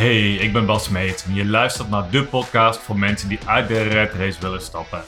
[0.00, 3.68] Hey, ik ben Bas Meet en je luistert naar de podcast voor mensen die uit
[3.68, 5.02] de red race willen stappen.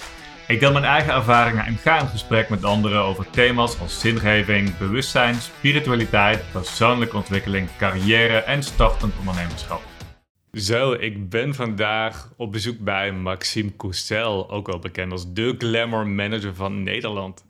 [0.49, 4.77] Ik deel mijn eigen ervaringen en ga in gesprek met anderen over thema's als zingeving,
[4.79, 9.83] bewustzijn, spiritualiteit, persoonlijke ontwikkeling, carrière en startend ondernemerschap.
[10.53, 16.07] Zo, ik ben vandaag op bezoek bij Maxime Coustel, ook wel bekend als de glamour
[16.07, 17.45] manager van Nederland.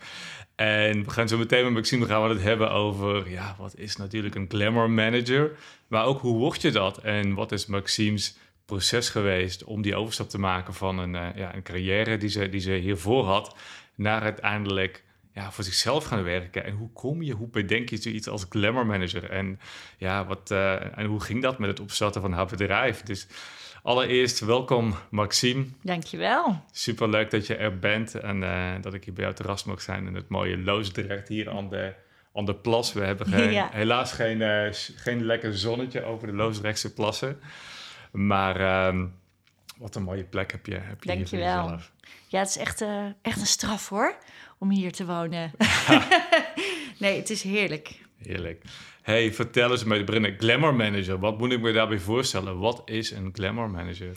[0.55, 3.97] En we gaan zo meteen met Maxime gaan we het hebben over, ja, wat is
[3.97, 5.51] natuurlijk een glamour manager,
[5.87, 10.29] maar ook hoe word je dat en wat is Maxime's proces geweest om die overstap
[10.29, 13.57] te maken van een, uh, ja, een carrière die ze, die ze hiervoor had,
[13.95, 15.05] naar uiteindelijk
[15.35, 16.65] ja, voor zichzelf gaan werken.
[16.65, 19.31] En hoe kom je, hoe bedenk je zoiets als glamour manager?
[19.31, 19.61] En,
[19.99, 23.03] ja, wat, uh, en hoe ging dat met het opstarten van haar bedrijf?
[23.03, 23.27] Dus
[23.83, 25.67] allereerst welkom Maxime.
[25.83, 26.65] Dankjewel.
[26.73, 29.83] Super leuk dat je er bent en uh, dat ik hier bij jou terras mag
[29.83, 31.95] zijn in het mooie Loosdrecht hier aan de,
[32.35, 32.93] aan de plas.
[32.93, 33.69] We hebben geen, ja.
[33.73, 37.41] helaas geen, uh, geen lekker zonnetje over de Loosdrechtse plassen.
[38.13, 39.15] Maar um,
[39.79, 41.41] wat een mooie plek heb je, heb je hier voor
[42.29, 44.17] Ja, het is echt, uh, echt een straf hoor,
[44.59, 45.53] om hier te wonen.
[46.99, 48.01] nee, het is heerlijk.
[48.17, 48.65] Heerlijk.
[49.03, 50.39] Hey, vertel eens met beginnen.
[50.39, 52.59] Glamour manager, wat moet ik me daarbij voorstellen?
[52.59, 54.17] Wat is een glamour manager?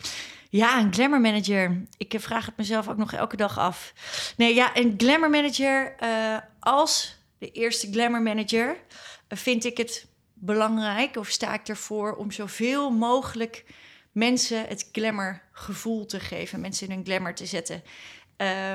[0.50, 1.82] Ja, een glamour manager.
[1.98, 3.94] Ik vraag het mezelf ook nog elke dag af.
[4.38, 10.08] Nee, ja, een glamour manager uh, als de eerste glamour manager uh, vind ik het
[10.34, 13.66] belangrijk of sta ik ervoor om zoveel mogelijk
[14.12, 17.84] mensen het glamour gevoel te geven, mensen in een glamour te zetten.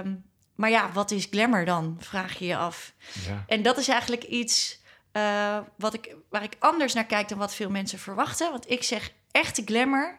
[0.02, 0.24] Um,
[0.55, 1.97] maar ja, wat is glamour dan?
[2.00, 2.95] Vraag je je af.
[3.27, 3.45] Ja.
[3.47, 4.80] En dat is eigenlijk iets
[5.12, 8.50] uh, wat ik, waar ik anders naar kijk dan wat veel mensen verwachten.
[8.50, 10.19] Want ik zeg echte glamour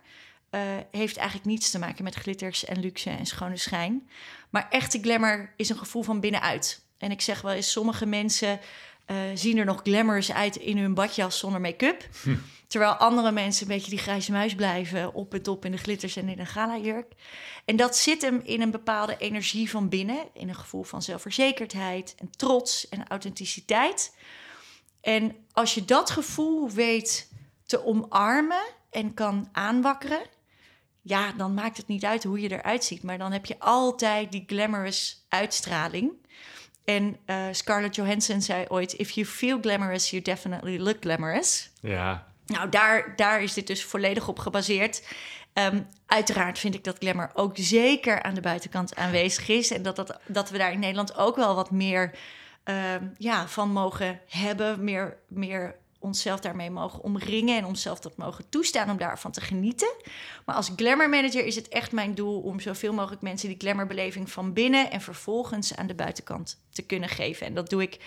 [0.51, 0.61] uh,
[0.91, 4.09] heeft eigenlijk niets te maken met glitters en luxe en schone schijn.
[4.49, 6.85] Maar echte glamour is een gevoel van binnenuit.
[6.97, 8.59] En ik zeg wel eens, sommige mensen
[9.07, 12.07] uh, zien er nog glamorous uit in hun badjas zonder make-up.
[12.23, 12.35] Hm.
[12.67, 16.15] Terwijl andere mensen een beetje die grijze muis blijven, op en top in de glitters
[16.15, 17.13] en in een gala-jurk.
[17.65, 22.15] En dat zit hem in een bepaalde energie van binnen, in een gevoel van zelfverzekerdheid
[22.17, 24.15] en trots en authenticiteit.
[25.01, 27.31] En als je dat gevoel weet
[27.65, 30.21] te omarmen en kan aanwakkeren,
[31.01, 34.31] ja, dan maakt het niet uit hoe je eruit ziet, maar dan heb je altijd
[34.31, 36.11] die glamorous uitstraling.
[36.85, 41.69] En uh, Scarlett Johansson zei ooit: If you feel glamorous, you definitely look glamorous.
[41.81, 42.27] Ja.
[42.45, 45.03] Nou, daar, daar is dit dus volledig op gebaseerd.
[45.53, 49.71] Um, uiteraard vind ik dat glamour ook zeker aan de buitenkant aanwezig is.
[49.71, 52.11] En dat, dat, dat we daar in Nederland ook wel wat meer
[52.65, 54.83] uh, ja, van mogen hebben.
[54.83, 59.93] Meer, meer onszelf daarmee mogen omringen en onszelf dat mogen toestaan om daarvan te genieten.
[60.45, 64.31] Maar als glamour manager is het echt mijn doel om zoveel mogelijk mensen die glamourbeleving
[64.31, 67.47] van binnen en vervolgens aan de buitenkant te kunnen geven.
[67.47, 67.99] En dat doe ik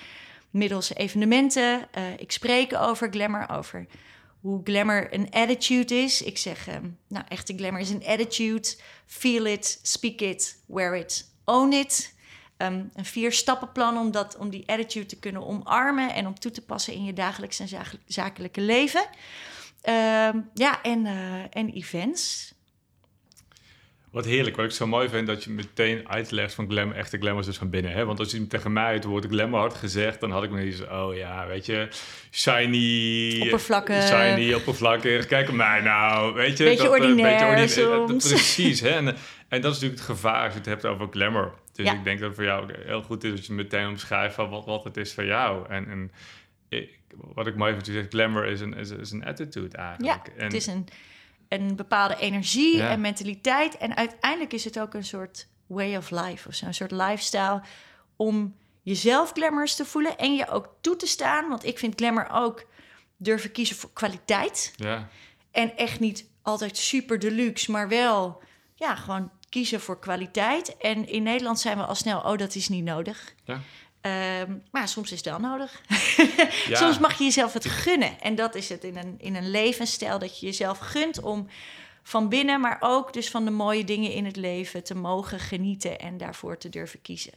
[0.50, 1.88] middels evenementen.
[1.98, 3.86] Uh, ik spreek over glamour, over
[4.40, 6.22] hoe glamour een attitude is.
[6.22, 8.76] Ik zeg, um, nou, echte glamour is een attitude.
[9.06, 12.14] Feel it, speak it, wear it, own it.
[12.58, 16.64] Um, een vier-stappenplan om, dat, om die attitude te kunnen omarmen en om toe te
[16.64, 17.68] passen in je dagelijks en
[18.06, 19.00] zakelijke leven.
[19.00, 22.52] Um, ja, en, uh, en events.
[24.10, 24.56] Wat heerlijk.
[24.56, 27.70] Wat ik zo mooi vind, dat je meteen uitlegt van glamour, echte glamour dus van
[27.70, 27.92] binnen.
[27.92, 28.04] Hè?
[28.04, 30.84] Want als je tegen mij het woord glamour had gezegd, dan had ik me zo,
[30.84, 31.88] oh ja, weet je,
[32.30, 33.40] shiny...
[33.40, 34.06] Oppervlakkig.
[34.06, 35.26] Shiny, oppervlakkig.
[35.26, 36.64] Kijk op mij nou, weet je.
[36.64, 38.88] Beetje dat, ordinair, uh, beetje ordinair uh, Precies, hè.
[38.88, 39.16] En,
[39.48, 41.52] en dat is natuurlijk het gevaar als je het hebt over glamour.
[41.74, 41.92] Dus ja.
[41.92, 44.64] ik denk dat het voor jou heel goed is dat je meteen omschrijft van wat,
[44.64, 45.68] wat het is voor jou.
[45.68, 46.12] En, en
[46.68, 50.26] ik, wat ik mooi vind, je zegt, glamour is een, is, is een attitude eigenlijk.
[50.26, 50.88] Ja, en, het is een,
[51.48, 52.90] een bepaalde energie ja.
[52.90, 53.76] en mentaliteit.
[53.76, 57.62] En uiteindelijk is het ook een soort way of life of zo'n soort lifestyle
[58.16, 61.48] om jezelf glamorous te voelen en je ook toe te staan.
[61.48, 62.66] Want ik vind glamour ook
[63.16, 64.72] durven kiezen voor kwaliteit.
[64.76, 65.08] Ja.
[65.50, 68.42] En echt niet altijd super deluxe, maar wel
[68.74, 70.76] ja, gewoon kiezen voor kwaliteit.
[70.76, 73.34] En in Nederland zijn we al snel, oh, dat is niet nodig.
[73.44, 73.60] Ja.
[74.40, 75.80] Um, maar soms is het wel nodig.
[76.68, 76.76] ja.
[76.76, 78.20] Soms mag je jezelf het gunnen.
[78.20, 81.48] En dat is het in een, in een levensstijl, dat je jezelf gunt om
[82.02, 85.98] van binnen, maar ook dus van de mooie dingen in het leven te mogen genieten
[85.98, 87.32] en daarvoor te durven kiezen.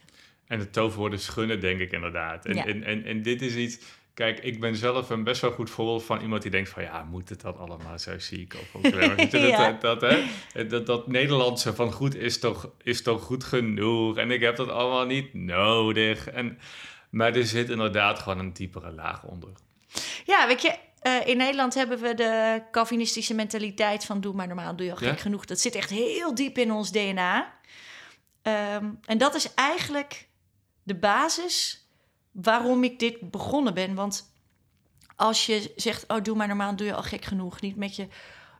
[0.46, 2.46] En het toverwoord is gunnen, denk ik inderdaad.
[2.46, 2.66] En, ja.
[2.66, 3.78] en, en, en dit is iets
[4.18, 6.82] Kijk, ik ben zelf een best wel goed voorbeeld van iemand die denkt van...
[6.82, 8.54] ja, moet het dat allemaal zo ziek?
[8.54, 9.00] Of, of
[9.30, 9.70] ja.
[9.70, 10.66] dat, dat, hè?
[10.66, 14.16] dat, dat Nederlandse van goed is toch, is toch goed genoeg?
[14.16, 16.28] En ik heb dat allemaal niet nodig.
[16.28, 16.58] En,
[17.10, 19.50] maar er zit inderdaad gewoon een diepere laag onder.
[20.24, 24.20] Ja, weet je, uh, in Nederland hebben we de Calvinistische mentaliteit van...
[24.20, 25.44] doe maar normaal, doe je al gek genoeg.
[25.44, 27.54] Dat zit echt heel diep in ons DNA.
[28.42, 30.28] Um, en dat is eigenlijk
[30.82, 31.87] de basis
[32.42, 33.94] waarom ik dit begonnen ben.
[33.94, 34.32] Want
[35.16, 37.60] als je zegt, oh doe maar normaal, doe je al gek genoeg.
[37.60, 38.08] Niet met je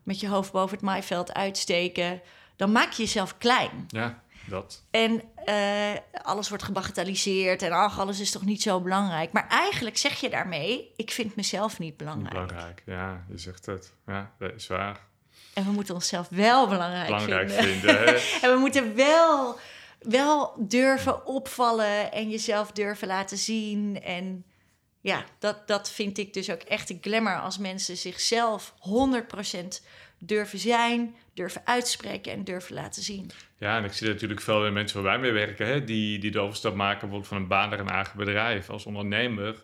[0.02, 2.20] met je hoofd boven het maaiveld uitsteken,
[2.56, 3.84] dan maak je jezelf klein.
[3.88, 4.84] Ja, dat.
[4.90, 9.32] En eh, alles wordt gebagatelliseerd en ach, alles is toch niet zo belangrijk.
[9.32, 12.32] Maar eigenlijk zeg je daarmee, ik vind mezelf niet belangrijk.
[12.32, 13.92] Belangrijk, ja, je zegt het.
[14.06, 15.00] Ja, dat is waar.
[15.54, 17.80] En we moeten onszelf wel belangrijk, Belangrijk vinden.
[17.80, 18.14] vinden.
[18.42, 19.58] En we moeten wel,
[19.98, 24.02] wel durven opvallen en jezelf durven laten zien.
[24.02, 24.44] En
[25.00, 28.74] ja, dat, dat vind ik dus ook echt een glamour als mensen zichzelf
[29.52, 29.58] 100%
[30.18, 33.30] durven zijn, durven uitspreken en durven laten zien.
[33.58, 36.30] Ja, en ik zie natuurlijk veel meer mensen waar wij mee werken, hè, die, die
[36.30, 38.70] de overstap maken bijvoorbeeld van een baan naar een eigen bedrijf.
[38.70, 39.62] Als ondernemer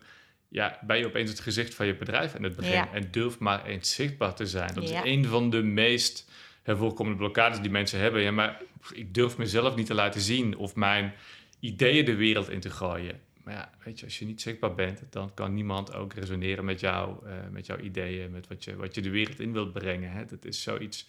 [0.48, 2.72] ja, ben je opeens het gezicht van je bedrijf in het begin.
[2.72, 2.88] Ja.
[2.92, 4.74] En durf maar eens zichtbaar te zijn.
[4.74, 5.02] Dat Ja.
[5.02, 6.30] is een van de meest
[6.64, 8.22] hè, voorkomende blokkades die mensen hebben.
[8.22, 8.60] Ja, maar
[8.92, 11.12] ik durf mezelf niet te laten zien of mijn
[11.60, 13.20] ideeën de wereld in te gooien.
[13.44, 16.80] Maar ja, weet je, als je niet zichtbaar bent, dan kan niemand ook resoneren met
[16.80, 20.10] jou, eh, met jouw ideeën, met wat je, wat je de wereld in wilt brengen.
[20.10, 20.24] Hè.
[20.24, 21.08] Dat is zoiets,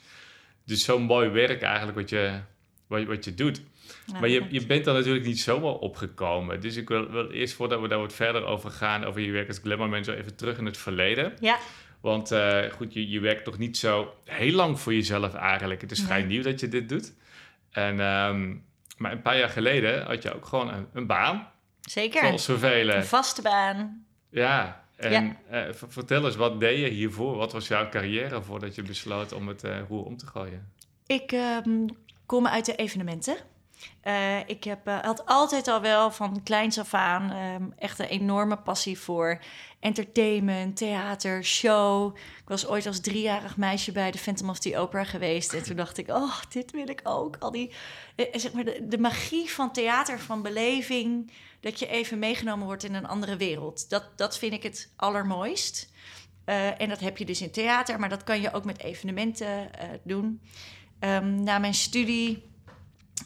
[0.64, 2.40] dus zo'n mooi werk eigenlijk wat je,
[2.88, 3.62] wat, je- wat je doet.
[4.20, 6.62] Maar je, je bent dan natuurlijk niet zomaar opgekomen.
[6.62, 9.48] Dus ik wil, wil eerst, voordat we daar wat verder over gaan, over je werk
[9.48, 11.34] als glamour manager, even terug in het verleden.
[11.40, 11.60] Ja,
[12.06, 15.82] Want eh, goed, je, je werkt nog niet zo heel lang voor jezelf eigenlijk.
[15.82, 17.14] Het is vrij nieuw dat je dit doet.
[17.72, 18.56] En, ehm,
[18.98, 21.48] maar een paar jaar geleden had je ook gewoon een, een baan,
[21.82, 22.26] zeker.
[22.26, 22.90] zoals zoveel.
[22.90, 24.06] Een vaste baan.
[24.30, 25.66] Ja, en Ja.
[25.68, 27.36] eh, vertel eens, wat deed je hiervoor?
[27.36, 30.72] Wat was jouw carrière voordat je besloot om het eh roer om te gooien?
[31.06, 31.88] Ik ehm,
[32.26, 33.36] kom uit de evenementen.
[34.02, 38.08] Eh, ik heb, eh, had altijd al wel van kleins af aan ehm, echt een
[38.08, 39.40] enorme passie voor
[39.80, 42.16] entertainment, theater, show.
[42.16, 45.54] Ik was ooit als driejarig meisje bij de Phantom of the Opera geweest.
[45.54, 47.36] En toen dacht ik, oh, dit wil ik ook.
[47.40, 47.72] Al die,
[48.16, 51.32] eh, zeg maar, de, magie van theater, van beleving.
[51.60, 53.90] Dat je even meegenomen wordt in een andere wereld.
[53.90, 55.94] Dat, dat vind ik het allermooist.
[56.78, 59.70] En dat heb je dus in theater, maar dat kan je ook met evenementen
[60.04, 60.42] doen.
[61.00, 62.44] Ehm, na mijn studie,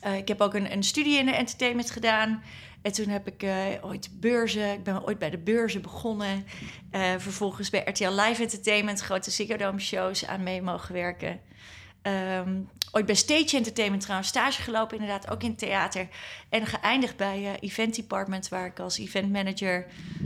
[0.02, 2.44] eh, ik heb ook een, een studie in de entertainment gedaan.
[2.82, 6.46] En toen heb ik eh, ooit beurzen, ik ben ooit bij de beurzen begonnen.
[6.92, 11.40] Eh, vervolgens bij RTL Live Entertainment, grote Ziggo shows aan mee mogen werken.
[12.02, 16.08] Ehm, ooit bij Stage Entertainment trouwens stage gelopen, inderdaad ook in theater.
[16.50, 19.86] En geëindigd bij Event Department, waar ik als event manager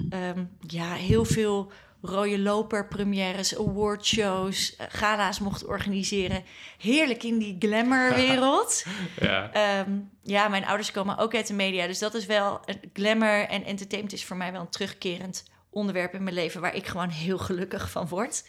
[0.10, 1.72] ehm, ja, heel veel
[2.06, 6.44] rode loper premières, awardshows, eh, gala's mocht organiseren.
[6.78, 8.86] Heerlijk in die glamour-wereld.
[9.22, 9.92] Ja, Ehm,
[10.24, 13.64] ja, mijn ouders komen ook uit de media, dus dat is wel een glamour en
[13.64, 17.38] entertainment is voor mij wel een terugkerend onderwerp in mijn leven waar ik gewoon heel
[17.38, 18.44] gelukkig van word.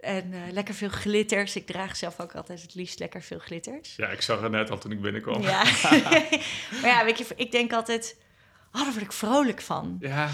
[0.00, 1.56] En eh, lekker veel glitters.
[1.56, 3.96] Ik draag zelf ook altijd het liefst lekker veel glitters.
[3.96, 5.42] ja, ik zag het net al toen ik binnenkwam.
[5.42, 5.62] Ja,
[6.80, 8.16] maar ja, weet je, ik denk altijd,
[8.72, 9.96] oh, daar word ik vrolijk van.
[10.00, 10.28] ja.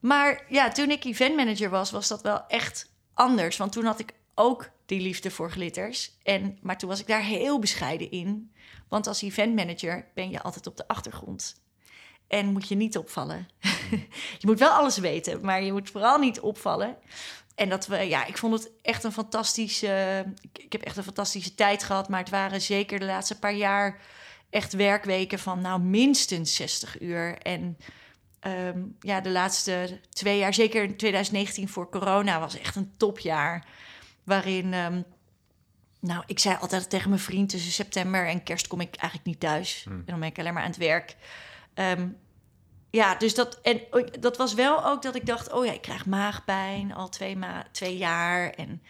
[0.00, 3.56] Maar ja, toen ik eventmanager was, was dat wel echt anders.
[3.56, 6.12] Want toen had ik ook die liefde voor glitters.
[6.22, 8.52] En, maar toen was ik daar heel bescheiden in.
[8.88, 11.62] Want als eventmanager ben je altijd op de achtergrond.
[12.28, 13.48] En moet je niet opvallen.
[14.40, 16.96] je moet wel alles weten, maar je moet vooral niet opvallen.
[17.54, 20.24] En dat we, ja, ik vond het echt een fantastische.
[20.52, 22.08] Ik, heb echt een fantastische tijd gehad.
[22.08, 24.00] Maar het waren zeker de laatste paar jaar
[24.50, 27.38] echt werkweken van nou minstens 60 uur.
[27.38, 27.76] En
[28.40, 33.66] ehm, ja, de laatste twee jaar, zeker in 2019 voor corona, was echt een topjaar.
[34.24, 35.02] Waarin, ehm,
[36.00, 39.40] nou, ik zei altijd tegen mijn vriend tussen september en kerst kom ik eigenlijk niet
[39.40, 39.84] thuis.
[39.86, 41.16] En dan ben ik alleen maar aan het werk.
[41.74, 42.08] Ehm,
[42.90, 43.80] ja, dus dat, en
[44.20, 47.66] dat was wel ook dat ik dacht, oh ja, ik krijg maagpijn al twee, ma
[47.72, 48.82] twee jaar en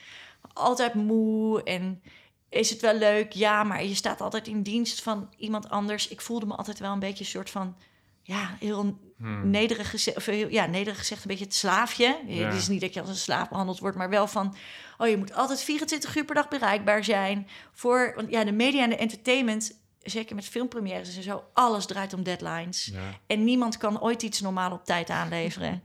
[0.53, 2.03] altijd moe en
[2.49, 3.33] is het wel leuk?
[3.33, 6.09] Ja, maar je staat altijd in dienst van iemand anders.
[6.09, 7.77] Ik voelde me altijd wel een beetje een soort van,
[8.23, 9.51] ja, heel Hmm.
[9.51, 12.19] nederig gezegd, of heel, ja, nederig gezegd een beetje het slaafje.
[12.27, 12.47] Ja.
[12.47, 14.57] Het is niet dat je als een slaaf behandeld wordt, maar wel van,
[14.99, 17.49] oh, je moet altijd 24 uur per dag bereikbaar zijn.
[17.73, 22.13] Voor, want ja, de media en de entertainment, zeker met filmpremières en zo, alles draait
[22.13, 22.91] om deadlines.
[22.93, 23.21] Ja.
[23.27, 25.83] En niemand kan ooit iets normaal op tijd aanleveren.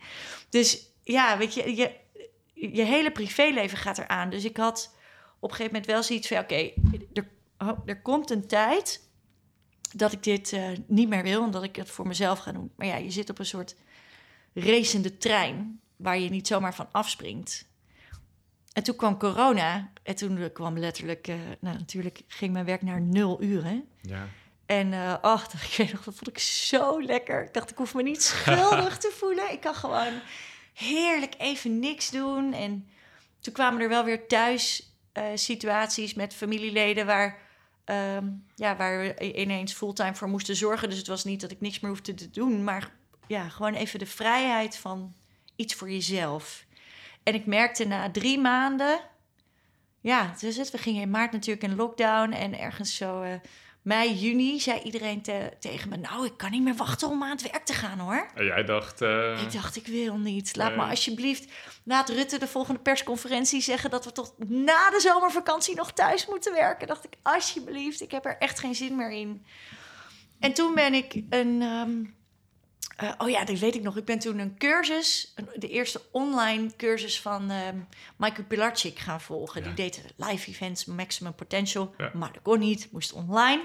[0.49, 1.91] Dus ja, weet je, je,
[2.53, 4.29] je hele privéleven gaat eraan.
[4.29, 4.95] Dus ik had
[5.39, 6.37] op een gegeven moment wel zoiets van...
[6.37, 6.71] oké,
[7.13, 9.11] er, oh, er komt een tijd
[9.93, 11.43] dat ik dit eh, niet meer wil...
[11.43, 12.71] en dat ik het voor mezelf ga doen.
[12.75, 13.75] Maar ja, je zit op een soort
[14.53, 15.79] racende trein...
[15.95, 17.65] waar je niet zomaar van afspringt.
[18.73, 19.91] En toen kwam corona.
[20.03, 21.27] En toen kwam letterlijk...
[21.27, 23.87] eh, nou, natuurlijk ging mijn werk naar nul uren.
[24.01, 24.27] Ja.
[24.65, 27.43] En eh ach, dat, ik weet nog, dat vond ik zo lekker.
[27.43, 29.51] Ik dacht, ik hoef me niet schuldig te voelen.
[29.51, 30.13] Ik kan gewoon
[30.73, 32.53] heerlijk even niks doen.
[32.53, 32.87] En
[33.39, 34.91] toen kwamen er wel weer thuis
[35.35, 37.42] situaties met familieleden waar,
[37.85, 40.89] ehm, ja, waar we ineens fulltime voor moesten zorgen.
[40.89, 42.91] Dus het was niet dat ik niks meer hoefde te doen, maar
[43.27, 45.13] ja, gewoon even de vrijheid van
[45.55, 46.65] iets voor jezelf.
[47.23, 48.99] En ik merkte na drie maanden,
[50.03, 50.71] ja, dus het.
[50.71, 52.31] We gingen in maart natuurlijk in lockdown.
[52.31, 53.33] En ergens zo eh,
[53.83, 55.97] mei, juni zei iedereen te- tegen me...
[55.97, 58.27] nou, ik kan niet meer wachten om aan het werk te gaan, hoor.
[58.35, 59.01] En jij dacht...
[59.01, 60.55] eh, Ik dacht, ik wil niet.
[60.55, 60.89] Laat me Nee.
[60.89, 61.51] alsjeblieft...
[61.83, 63.89] laat Rutte de volgende persconferentie zeggen...
[63.89, 66.87] dat we tot na de zomervakantie nog thuis moeten werken.
[66.87, 69.45] Dacht ik, alsjeblieft, ik heb er echt geen zin meer in.
[70.39, 71.61] En toen ben ik een...
[71.61, 72.03] ehm,
[72.95, 73.97] eh, oh ja, dat weet ik nog.
[73.97, 77.77] Ik ben toen een cursus, de eerste online cursus van ehm
[78.17, 79.61] Michael Pilarczyk gaan volgen.
[79.61, 79.67] Ja.
[79.67, 81.93] Die deed live events, maximum potential.
[81.97, 82.11] Ja.
[82.13, 83.63] Maar dat kon niet, moest online.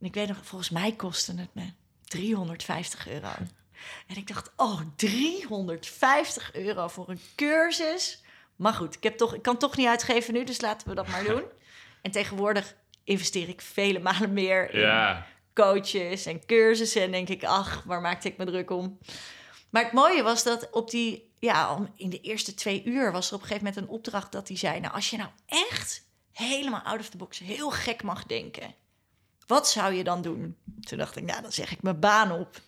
[0.00, 1.72] En ik weet nog, volgens mij kostte het me
[2.04, 3.32] 350 euro.
[4.06, 8.22] En ik dacht, oh, 350 euro voor een cursus.
[8.56, 11.08] Maar goed, ik, heb toch, ik kan toch niet uitgeven nu, dus laten we dat
[11.08, 11.42] maar doen.
[12.02, 12.74] En tegenwoordig
[13.04, 17.02] investeer ik vele malen meer in ja, coaches en cursussen.
[17.02, 18.98] En denk ik, ach, waar maakte ik me druk om?
[19.70, 23.34] Maar het mooie was dat op die, ja, in de eerste twee uur was er
[23.34, 26.80] op een gegeven moment een opdracht dat hij zei: Nou, als je nou echt helemaal
[26.80, 28.74] out of the box heel gek mag denken,
[29.46, 30.56] wat zou je dan doen?
[30.80, 32.60] Toen dacht ik, nou, dan zeg ik mijn baan op.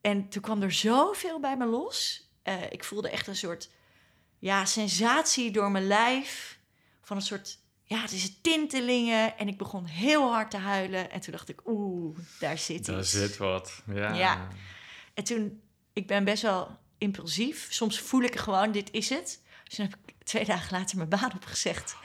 [0.00, 2.28] En toen kwam er zoveel bij me los.
[2.42, 3.70] Eh, ik voelde echt een soort
[4.38, 6.58] ja, sensatie door mijn lijf.
[7.02, 7.58] Van een soort,
[7.92, 9.38] ja, het is tintelingen.
[9.38, 11.10] En ik begon heel hard te huilen.
[11.10, 13.10] En toen dacht ik, oeh, daar zit daar iets.
[13.10, 13.82] zit wat.
[13.94, 14.14] Ja.
[14.14, 14.48] Ja.
[15.14, 15.60] En toen,
[15.92, 17.66] ik ben best wel impulsief.
[17.70, 19.42] Soms voel ik gewoon, dit is het.
[19.64, 21.96] Dus toen heb ik twee dagen later mijn baan opgezegd.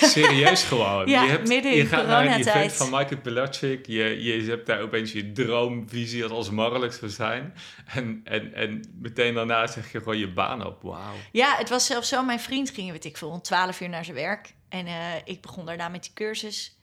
[0.00, 1.08] Serieus gewoon.
[1.14, 3.86] Ja, je, hebt, midden in je gaat naar een event van Michael Pilarczyk.
[3.86, 7.54] Je, je hebt daar opeens je droomvisie als mogelijk zou zijn.
[7.86, 10.82] En, en, en meteen daarna zeg je gewoon je baan op.
[10.82, 11.14] Wauw.
[11.32, 12.22] Ja, het was zelfs zo.
[12.22, 14.54] Mijn vriend ging, weet ik veel, om 12 uur naar zijn werk.
[14.74, 16.78] En eh, ik begon daarna met die cursus.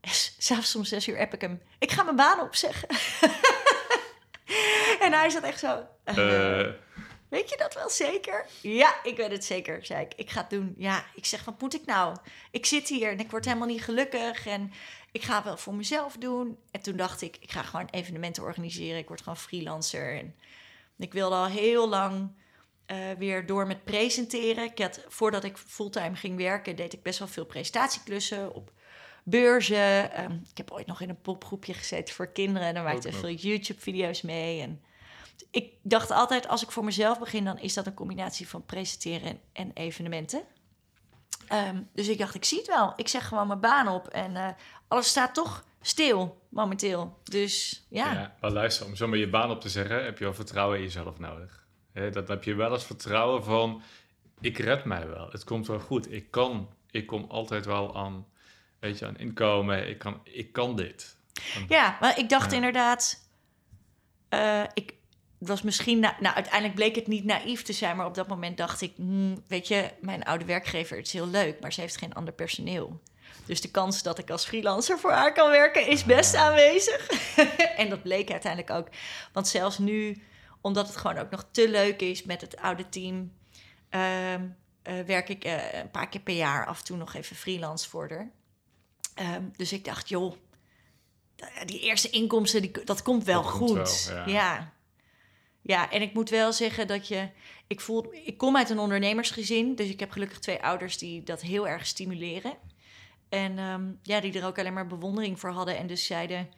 [0.38, 1.62] S'avonds om 6 uur app ik hem.
[1.78, 2.88] Ik ga mijn baan opzeggen.
[5.04, 5.86] en hij zat echt zo.
[6.04, 6.72] eh, Eh,
[7.28, 8.46] Weet je dat wel zeker?
[8.60, 10.12] Ja, ik weet het zeker, zei ik.
[10.16, 10.74] Ik ga het doen.
[10.78, 12.16] Ja, ik zeg, wat moet ik nou?
[12.50, 14.46] Ik zit hier en ik word helemaal niet gelukkig.
[14.46, 14.72] En
[15.12, 16.58] ik ga het wel voor mezelf doen.
[16.70, 18.98] En toen dacht ik, ik ga gewoon evenementen organiseren.
[18.98, 20.18] Ik word gewoon freelancer.
[20.18, 20.34] En
[20.98, 22.30] ik wilde al heel lang
[22.86, 24.64] eh, weer door met presenteren.
[24.64, 28.72] Ik had, voordat ik fulltime ging werken, deed ik best wel veel presentatieklussen op
[29.24, 30.12] beurzen.
[30.12, 32.68] Ehm, ik heb ooit nog in een popgroepje gezeten voor kinderen.
[32.68, 34.60] En daar maakte ik veel YouTube-video's mee.
[34.60, 34.82] En
[35.50, 39.28] ik dacht altijd, als ik voor mezelf begin, dan is dat een combinatie van presenteren
[39.28, 40.42] en, en evenementen.
[41.48, 42.92] Ehm, dus ik dacht, ik zie het wel.
[42.96, 44.08] Ik zeg gewoon mijn baan op.
[44.08, 44.48] En eh,
[44.88, 47.18] alles staat toch stil momenteel.
[47.22, 48.12] Dus ja.
[48.12, 48.34] ja.
[48.40, 51.18] maar luister, om zomaar je baan op te zeggen, heb je wel vertrouwen in jezelf
[51.18, 51.63] nodig.
[52.12, 53.82] Dat heb je wel als vertrouwen van,
[54.40, 55.28] ik red mij wel.
[55.30, 56.12] Het komt wel goed.
[56.12, 58.26] Ik kan, ik kom altijd wel aan,
[58.78, 59.88] weet je, aan inkomen.
[59.88, 61.16] Ik kan, ik kan dit.
[61.68, 62.56] Ja, maar ik dacht Ja.
[62.56, 63.28] inderdaad.
[64.28, 64.94] eh, ik
[65.38, 65.98] was misschien.
[65.98, 67.96] Na, nou, uiteindelijk bleek het niet naïef te zijn.
[67.96, 68.92] Maar op dat moment dacht ik.
[68.96, 71.60] hmm, weet je, mijn oude werkgever het is heel leuk.
[71.60, 73.00] Maar ze heeft geen ander personeel.
[73.46, 77.06] Dus de kans dat ik als freelancer voor haar kan werken is best aanwezig.
[77.76, 78.88] en dat bleek uiteindelijk ook.
[79.32, 80.22] Want zelfs nu,
[80.64, 83.32] omdat het gewoon ook nog te leuk is met het oude team.
[83.88, 84.48] ehm,
[84.82, 87.88] eh, werk ik eh, een paar keer per jaar af en toe nog even freelance
[87.88, 88.30] voor haar.
[89.14, 90.34] Ehm, dus ik dacht, joh,
[91.64, 94.04] die eerste inkomsten, die, dat komt wel Dat komt goed.
[94.08, 94.26] wel, ja.
[94.26, 94.72] ja.
[95.60, 95.90] ja.
[95.90, 97.28] en ik moet wel zeggen dat je...
[97.66, 101.40] Ik, voel, ik kom uit een ondernemersgezin, dus ik heb gelukkig twee ouders die dat
[101.40, 102.56] heel erg stimuleren.
[103.28, 105.76] En ehm, ja, die er ook alleen maar bewondering voor hadden.
[105.76, 106.48] En dus zeiden,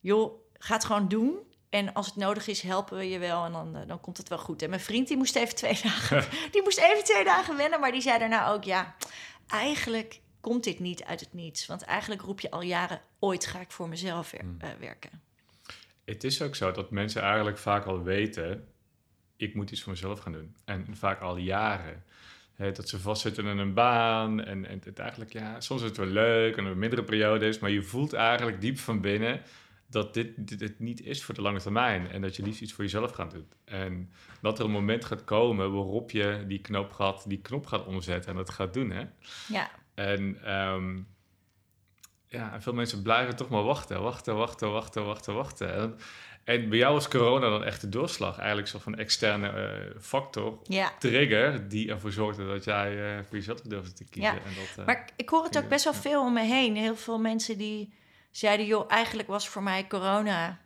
[0.00, 1.38] joh, ga het gewoon doen.
[1.70, 4.28] En als het nodig is, helpen we je wel en dan, eh, dan komt het
[4.28, 4.62] wel goed.
[4.62, 7.80] En mijn vriend, die moest even twee dagen, die moest even twee dagen wennen.
[7.80, 8.94] Maar die zei daarna ook, ja,
[9.46, 11.66] eigenlijk komt dit niet uit het niets.
[11.66, 14.56] Want eigenlijk roep je al jaren, ooit ga ik voor mezelf wer- Hmm.
[14.60, 15.10] eh, werken.
[16.04, 18.68] Het is ook zo dat mensen eigenlijk vaak al weten,
[19.36, 20.56] ik moet iets voor mezelf gaan doen.
[20.64, 22.04] En vaak al jaren.
[22.54, 25.96] Hè, dat ze vastzitten in een baan en, en het eigenlijk, ja, soms is het
[25.96, 29.42] wel leuk en een mindere periode is, maar je voelt eigenlijk diep van binnen
[29.90, 32.84] dat dit, dit niet is voor de lange termijn en dat je liefst iets voor
[32.84, 33.48] jezelf gaat doen.
[33.64, 37.86] En dat er een moment gaat komen waarop je die knop gaat, die knop gaat
[37.86, 39.04] omzetten en dat gaat doen, hè.
[39.48, 40.98] Ja, En ehm,
[42.26, 45.74] ja, en veel mensen blijven toch maar wachten, wachten, wachten, wachten, wachten, wachten.
[45.74, 45.98] En,
[46.44, 50.58] en bij jou was corona dan echt de doorslag, eigenlijk zo van externe eh, factor,
[50.62, 50.92] ja.
[50.98, 54.34] trigger, die ervoor zorgde dat jij eh, voor jezelf durfde te kiezen.
[54.34, 56.00] Ja, En dat, eh, Maar ik hoor het ook best wel ja.
[56.00, 56.76] veel om me heen.
[56.76, 57.92] Heel veel mensen die
[58.30, 60.58] zeiden, joh, eigenlijk was voor mij corona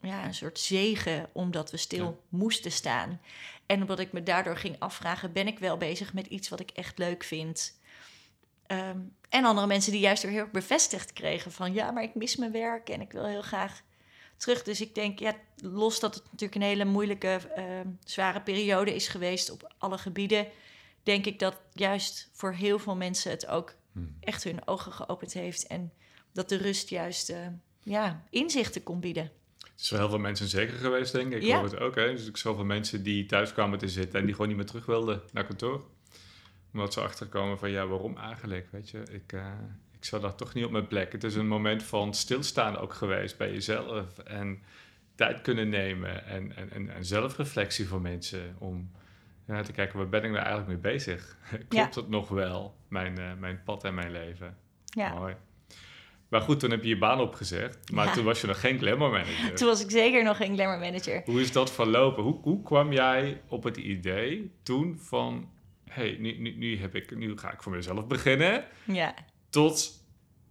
[0.00, 2.14] ja, een soort zegen, omdat we stil Ja.
[2.38, 3.20] moesten staan.
[3.66, 6.70] En omdat ik me daardoor ging afvragen, ben ik wel bezig met iets wat ik
[6.70, 7.78] echt leuk vind?
[8.66, 8.98] Ehm,
[9.28, 12.52] en andere mensen die juist weer heel bevestigd kregen van, ja, maar ik mis mijn
[12.52, 13.82] werk en ik wil heel graag
[14.36, 14.62] terug.
[14.62, 19.08] Dus ik denk, ja, los dat het natuurlijk een hele moeilijke, ehm, zware periode is
[19.08, 20.46] geweest op alle gebieden,
[21.02, 24.16] denk ik dat juist voor heel veel mensen het ook Hmm.
[24.20, 25.66] echt hun ogen geopend heeft.
[25.66, 25.92] En
[26.32, 27.46] dat de rust juist eh,
[27.82, 29.30] ja, inzichten kon bieden.
[29.58, 31.42] Het is voor heel veel mensen zeker geweest, denk ik.
[31.42, 32.10] Ik hoor het ook, hè.
[32.10, 34.86] Dus ik zoveel mensen die thuis kwamen te zitten en die gewoon niet meer terug
[34.86, 35.84] wilden naar kantoor.
[36.72, 39.02] Omdat ze achterkomen van, ja, waarom eigenlijk, weet je.
[39.10, 39.52] Ik, eh,
[39.96, 41.12] ik zat daar toch niet op mijn plek.
[41.12, 44.18] Het is een moment van stilstaan ook geweest bij jezelf.
[44.18, 44.62] En
[45.14, 48.90] tijd kunnen nemen en, en, en, en zelfreflectie voor mensen om
[49.46, 51.36] ja, te kijken, waar ben ik nou eigenlijk mee bezig?
[51.68, 54.56] Klopt het nog wel, mijn, eh, mijn pad en mijn leven?
[54.84, 55.14] Ja.
[55.14, 55.36] Mooi.
[56.30, 57.90] Maar goed, toen heb je je baan opgezegd.
[57.92, 58.12] Maar Ja.
[58.12, 59.54] toen was je nog geen glamour manager.
[59.54, 61.22] Toen was ik zeker nog geen glamour manager.
[61.24, 62.22] Hoe is dat verlopen?
[62.22, 65.50] Hoe, hoe kwam jij op het idee toen van...
[65.84, 68.64] hé, hey, nu, nu, nu, heb ik, nu ga ik voor mezelf beginnen...
[68.84, 69.14] Ja.
[69.50, 70.04] tot...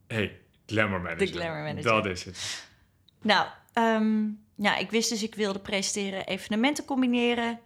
[0.07, 1.25] hé, hey, glamour manager.
[1.25, 1.83] De glamour manager.
[1.83, 2.67] Dat is het.
[3.21, 4.23] Nou, ehm,
[4.55, 7.59] ja, ik wist dus ik wilde presenteren, evenementen combineren.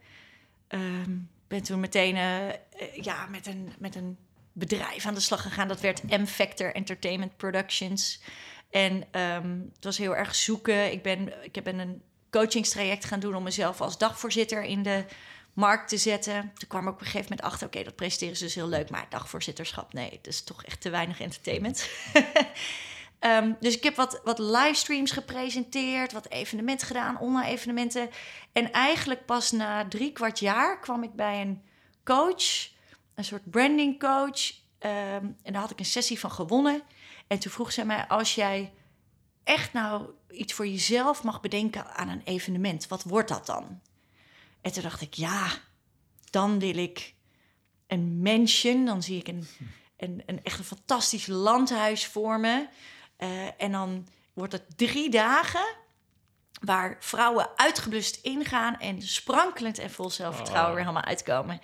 [0.68, 1.12] Ehm
[1.54, 2.56] ben toen meteen eh, eh,
[3.02, 4.18] ja, met, een, met een
[4.54, 5.68] bedrijf aan de slag gegaan.
[5.68, 8.22] Dat werd M-Factor Entertainment Productions.
[8.70, 10.92] En ehm, het was heel erg zoeken.
[10.92, 15.06] Ik ben, ik heb een coachingstraject gaan doen om mezelf als dagvoorzitter in de
[15.54, 16.52] markt te zetten.
[16.54, 18.90] Toen kwam ik op een gegeven moment achter, oké, dat presenteren is dus heel leuk,
[18.90, 21.90] maar dagvoorzitterschap, nee, het is toch echt te weinig entertainment.
[23.20, 28.10] Ehm, dus ik heb wat, wat livestreams gepresenteerd, wat evenementen gedaan, online evenementen.
[28.52, 31.62] En eigenlijk pas na drie kwart jaar kwam ik bij een
[32.04, 32.70] coach,
[33.16, 34.62] een soort branding coach.
[34.80, 36.82] ehm, en daar had ik een sessie van gewonnen.
[37.28, 38.74] En toen vroeg zij mij, als jij
[39.44, 43.80] echt nou iets voor jezelf mag bedenken aan een evenement, wat wordt dat dan?
[44.62, 45.48] En toen dacht ik, ja,
[46.30, 47.14] dan wil ik
[47.88, 48.86] een mansion.
[48.86, 49.48] Dan zie ik een,
[49.98, 52.68] een, een echt een fantastisch landhuis voor me.
[53.18, 55.66] Eh, en dan wordt het drie dagen
[56.62, 60.76] waar vrouwen uitgeblust ingaan en sprankelend en vol zelfvertrouwen Oh.
[60.76, 61.62] weer helemaal uitkomen.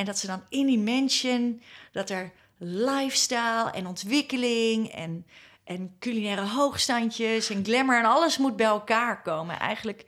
[0.00, 5.26] En dat ze dan in die mansion, dat er lifestyle en ontwikkeling en,
[5.64, 9.58] en culinaire hoogstandjes en glamour en alles moet bij elkaar komen.
[9.58, 10.06] Eigenlijk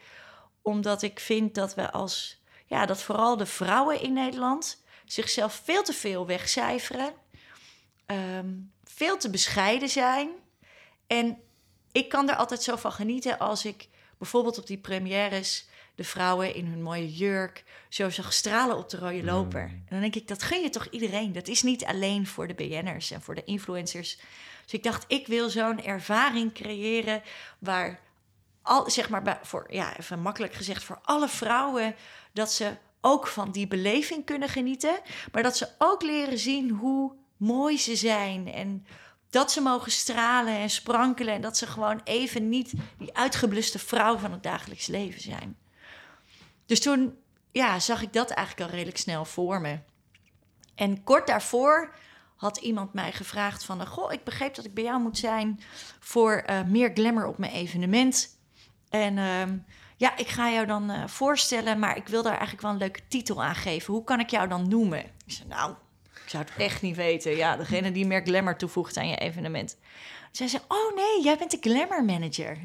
[0.62, 5.82] omdat ik vind dat we als, ja, dat vooral de vrouwen in Nederland zichzelf veel
[5.82, 7.14] te veel wegcijferen,
[8.06, 8.50] ehm,
[8.84, 10.28] veel te bescheiden zijn.
[11.06, 11.38] En
[11.92, 13.88] ik kan er altijd zo van genieten als ik
[14.18, 18.96] bijvoorbeeld op die premières de vrouwen in hun mooie jurk zo zag stralen op de
[18.96, 19.62] rode loper.
[19.62, 21.32] En dan denk ik, dat gun je toch iedereen?
[21.32, 24.18] Dat is niet alleen voor de BN'ers en voor de influencers.
[24.64, 27.22] Dus ik dacht, ik wil zo'n ervaring creëren
[27.58, 28.00] waar
[28.62, 31.94] al, zeg maar, voor, ja, even makkelijk gezegd, voor alle vrouwen,
[32.32, 35.00] dat ze ook van die beleving kunnen genieten,
[35.32, 38.86] maar dat ze ook leren zien hoe mooi ze zijn en
[39.30, 44.16] dat ze mogen stralen en sprankelen en dat ze gewoon even niet die uitgebluste vrouw
[44.16, 45.56] van het dagelijks leven zijn.
[46.72, 47.16] Dus toen
[47.50, 49.78] ja, zag ik dat eigenlijk al redelijk snel voor me.
[50.74, 51.94] En kort daarvoor
[52.36, 53.86] had iemand mij gevraagd van...
[53.86, 55.60] Goh, ik begreep dat ik bij jou moet zijn
[56.00, 58.38] voor eh, meer glamour op mijn evenement.
[58.88, 59.56] En ehm,
[59.96, 63.00] ja, ik ga jou dan eh, voorstellen, maar ik wil daar eigenlijk wel een leuke
[63.08, 63.94] titel aan geven.
[63.94, 65.00] Hoe kan ik jou dan noemen?
[65.00, 65.74] Ik zei, nou,
[66.24, 67.36] ik zou het echt niet weten.
[67.36, 69.76] Ja, degene die meer glamour toevoegt aan je evenement.
[70.30, 72.58] Zij zei, oh nee, jij bent de glamour manager.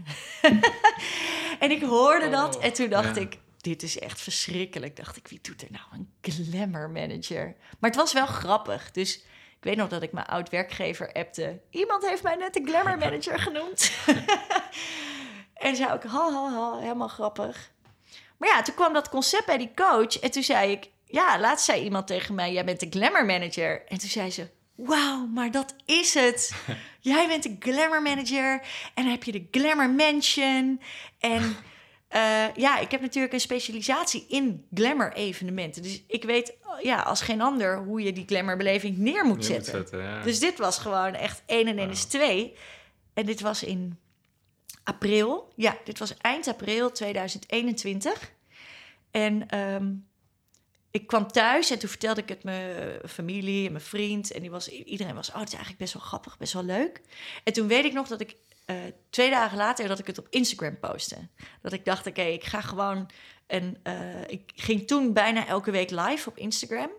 [1.60, 3.22] en ik hoorde dat en toen dacht ja.
[3.22, 4.96] ik, dit is echt verschrikkelijk.
[4.96, 7.56] Dacht ik, wie doet er nou een glamour manager?
[7.80, 9.16] Maar het was wel grappig, dus
[9.58, 11.62] ik weet nog dat ik mijn oud werkgever appte.
[11.70, 13.92] Iemand heeft mij net de glamour manager genoemd.
[15.54, 17.72] en zei ook, ha, ha, ha, helemaal grappig.
[18.38, 21.66] Maar ja, toen kwam dat concept bij die coach en toen zei ik, ja, laatst
[21.66, 23.86] zei iemand tegen mij, jij bent de glamour manager.
[23.88, 26.56] En toen zei ze, wauw, maar dat is het.
[27.00, 28.62] Jij bent de glamour manager
[28.94, 30.82] en dan heb je de glamour mansion.
[31.20, 31.56] En
[32.08, 35.82] eh, ja, ik heb natuurlijk een specialisatie in glamour evenementen.
[35.82, 39.88] Dus ik weet ja, als geen ander hoe je die glamourbeleving neer moet zetten.
[39.92, 40.22] ja.
[40.22, 42.54] Dus dit was gewoon echt 1 en 1 is 2.
[43.14, 44.00] En dit was in
[44.84, 45.54] april.
[45.56, 48.32] Ja, dit was eind april 2021.
[49.12, 49.94] En ehm,
[50.92, 54.32] ik kwam thuis en toen vertelde ik het mijn familie en mijn vriend.
[54.32, 57.02] En die was, iedereen was, oh, het is eigenlijk best wel grappig, best wel leuk.
[57.44, 58.36] En toen weet ik nog dat ik
[58.68, 58.76] eh,
[59.10, 61.28] twee dagen later dat ik het op Instagram postte.
[61.62, 63.10] Dat ik dacht, oké, ik ga gewoon...
[63.46, 66.90] En eh, ik ging toen bijna elke week live op Instagram.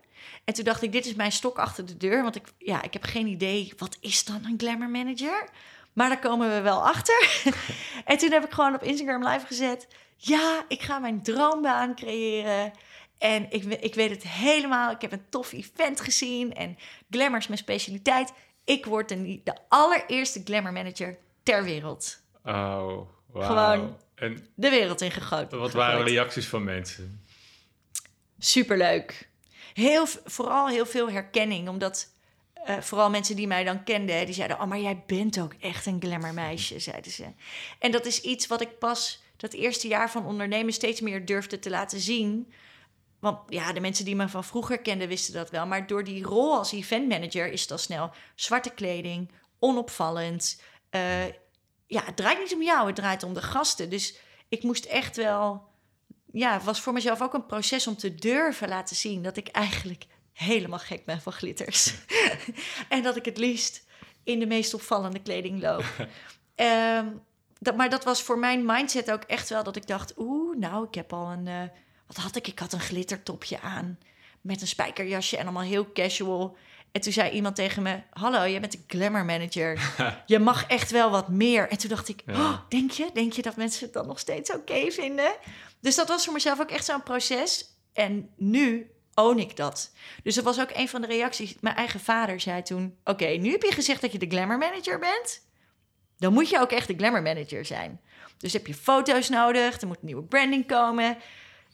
[0.43, 2.23] En toen dacht ik, dit is mijn stok achter de deur.
[2.23, 5.49] Want ik, ja, ik heb geen idee, wat is dan een glamour manager?
[5.93, 7.41] Maar daar komen we wel achter.
[8.05, 9.87] en toen heb ik gewoon op Instagram live gezet...
[10.15, 12.71] ja, ik ga mijn droombaan creëren...
[13.17, 14.91] En ik, ik weet het helemaal.
[14.91, 16.53] Ik heb een tof event gezien.
[16.53, 16.77] En
[17.09, 18.33] glamour is mijn specialiteit.
[18.65, 21.17] Ik word de, de allereerste glamour manager
[21.49, 22.21] ter wereld.
[22.43, 23.45] Oh, wauw.
[23.47, 25.51] Gewoon- En De wereld in gegooid.
[25.51, 26.09] wat waren gegooid.
[26.13, 27.23] reacties van mensen?
[28.39, 29.27] Superleuk.
[29.73, 31.69] heel, vooral heel veel herkenning.
[31.69, 32.13] Omdat
[32.53, 34.59] eh, vooral mensen die mij dan kenden, die zeiden...
[34.59, 37.25] oh, maar jij bent ook echt een glamourmeisje, zeiden ze.
[37.79, 40.73] En dat is iets wat ik pas dat eerste jaar van ondernemen...
[40.73, 42.51] steeds meer durfde te laten zien...
[43.19, 45.65] Want ja, de mensen die me van vroeger kenden wisten dat wel.
[45.65, 50.61] Maar door die rol als eventmanager is het al snel zwarte kleding, onopvallend.
[50.89, 51.25] Eh,
[51.87, 53.89] ja, het draait niet om jou, het draait om de gasten.
[53.89, 54.15] Dus
[54.49, 55.67] ik moest echt wel...
[56.31, 59.23] Ja, het was voor mezelf ook een proces om te durven laten zien...
[59.23, 61.93] dat ik eigenlijk helemaal gek ben van glitters.
[62.89, 63.85] en dat ik het liefst
[64.23, 65.85] in de meest opvallende kleding loop.
[66.55, 67.07] Ehm,
[67.59, 70.13] dat, maar dat was voor mijn mindset ook echt wel dat ik dacht...
[70.17, 71.47] oeh, nou, ik heb al een...
[71.47, 71.61] eh,
[72.07, 72.47] wat had ik?
[72.47, 73.99] Ik had een glittertopje aan
[74.41, 76.57] met een spijkerjasje en allemaal heel casual.
[76.91, 79.93] En toen zei iemand tegen me: Hallo, jij bent de glamour manager.
[80.25, 81.69] Je mag echt wel wat meer.
[81.69, 82.33] En toen dacht ik: Ja.
[82.33, 83.09] oh, Denk je?
[83.13, 85.35] Denk je dat mensen het dan nog steeds oké vinden?
[85.81, 87.65] Dus dat was voor mezelf ook echt zo'n proces.
[87.93, 89.91] En nu own ik dat.
[90.23, 91.55] Dus dat was ook een van de reacties.
[91.59, 94.99] Mijn eigen vader zei toen: Oké, nu heb je gezegd dat je de glamour manager
[94.99, 95.47] bent.
[96.17, 98.01] Dan moet je ook echt de glamour manager zijn.
[98.37, 101.17] Dus heb je foto's nodig, er moet nieuwe branding komen.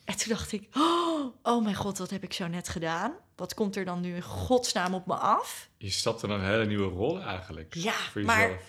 [0.05, 3.13] En toen dacht ik, oh, oh mijn god, wat heb ik zo net gedaan?
[3.35, 5.69] Wat komt er dan nu in godsnaam op me af?
[5.77, 7.73] Je stapt in een hele nieuwe rol eigenlijk.
[7.73, 8.61] Ja, voor maar- jezelf.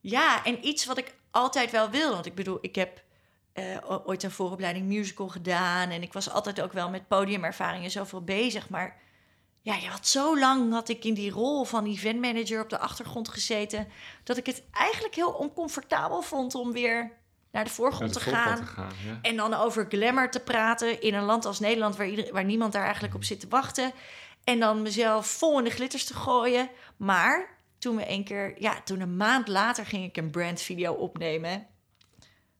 [0.00, 2.10] Ja, en iets wat ik altijd wel wil.
[2.10, 3.02] Want ik bedoel, ik heb
[3.52, 5.90] eh, ooit een vooropleiding musical gedaan.
[5.90, 8.68] En ik was altijd ook wel met podiumervaringen zoveel bezig.
[8.68, 9.00] Maar
[9.60, 13.28] ja, je had zo lang had ik in die rol van eventmanager op de achtergrond
[13.28, 13.88] gezeten.
[14.24, 17.12] Dat ik het eigenlijk heel oncomfortabel vond om weer
[17.54, 18.56] naar de voorgrond Naar te de gaan.
[18.56, 18.92] te gaan.
[19.04, 19.18] Ja.
[19.22, 22.72] En dan over glamour te praten in een land als Nederland, waar, ieder, waar niemand
[22.72, 23.92] daar eigenlijk op zit te wachten.
[24.44, 26.70] En dan mezelf vol in de glitters te gooien.
[26.96, 31.66] Maar toen we een keer, ja, toen een maand later ging ik een brandvideo opnemen.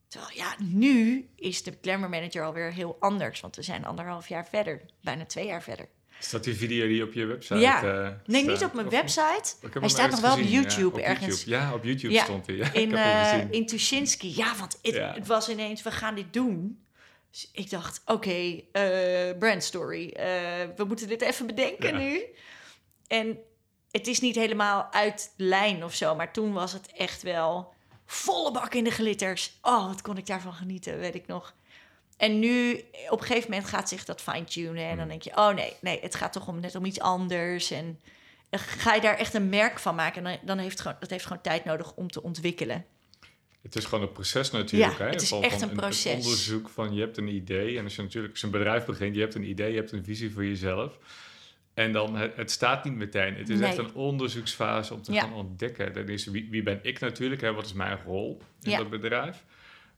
[0.09, 3.41] Terwijl, ja, nu is de glamour manager alweer heel anders.
[3.41, 5.89] Want we zijn anderhalf jaar verder, bijna twee jaar verder.
[6.25, 7.83] Is dat die video die op je website Ja.
[7.83, 8.53] eh, Nee, staat?
[8.55, 9.55] niet op mijn Of- website.
[9.81, 11.27] Hij staat nog wel op ja, YouTube op ergens.
[11.45, 11.51] YouTube.
[11.51, 12.57] Ja, op YouTube Ja, stond hij.
[12.57, 13.53] Ja, in, gezien.
[13.53, 14.33] in Tuschinski.
[14.37, 16.85] Ja, want het, was ineens, we gaan dit doen.
[17.31, 20.11] Dus ik dacht, oké, eh, brand story.
[20.77, 22.21] we moeten dit even bedenken nu.
[23.07, 23.39] En
[23.91, 27.73] het is niet helemaal uit lijn of zo, maar toen was het echt wel
[28.07, 29.59] volle bak in de glitters.
[29.63, 31.55] Oh, wat kon ik daarvan genieten, weet ik nog.
[32.17, 34.85] En nu, op een gegeven moment gaat zich dat fine-tunen.
[34.85, 37.71] En dan denk je, oh nee, nee, het gaat toch om, net om iets anders.
[37.71, 38.01] En
[38.51, 40.27] dan ga je daar echt een merk van maken.
[40.27, 42.85] En dan, dan heeft gewoon, dat heeft gewoon tijd nodig om te ontwikkelen.
[43.63, 44.99] Het is gewoon een proces natuurlijk.
[44.99, 45.11] Ja, hè?
[45.11, 46.15] het is Van- echt een proces.
[46.15, 47.79] onderzoek van je hebt een idee.
[47.79, 50.05] En als je natuurlijk als een bedrijf begint, je hebt een idee, je hebt een
[50.05, 50.99] visie voor jezelf.
[51.75, 53.35] En dan, het, het staat niet meteen.
[53.37, 53.69] Het is Nee.
[53.69, 55.21] echt een onderzoeksfase om te Ja.
[55.21, 55.93] gaan ontdekken.
[55.93, 57.41] Dat is wie, wie ben ik natuurlijk?
[57.41, 57.53] Hè?
[57.53, 58.79] Wat is mijn rol in Ja.
[58.79, 59.45] dat bedrijf?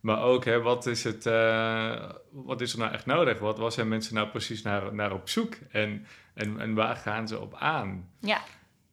[0.07, 3.39] Maar ook, hè, wat, is het, eh, wat is er nou echt nodig?
[3.39, 5.55] Wat, waar zijn mensen nou precies naar, naar op zoek?
[5.71, 8.11] En, en, en waar gaan ze op aan?
[8.21, 8.43] Ja,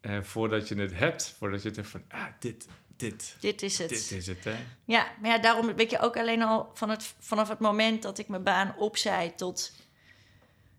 [0.01, 3.89] Eh, voordat je het hebt, voordat je denkt van, ah, dit, dit, dit is het.
[3.89, 4.55] dit is het, hè?
[4.85, 8.17] Ja, maar ja, daarom weet je ook alleen al van het, vanaf het moment dat
[8.17, 9.73] ik mijn baan opzij tot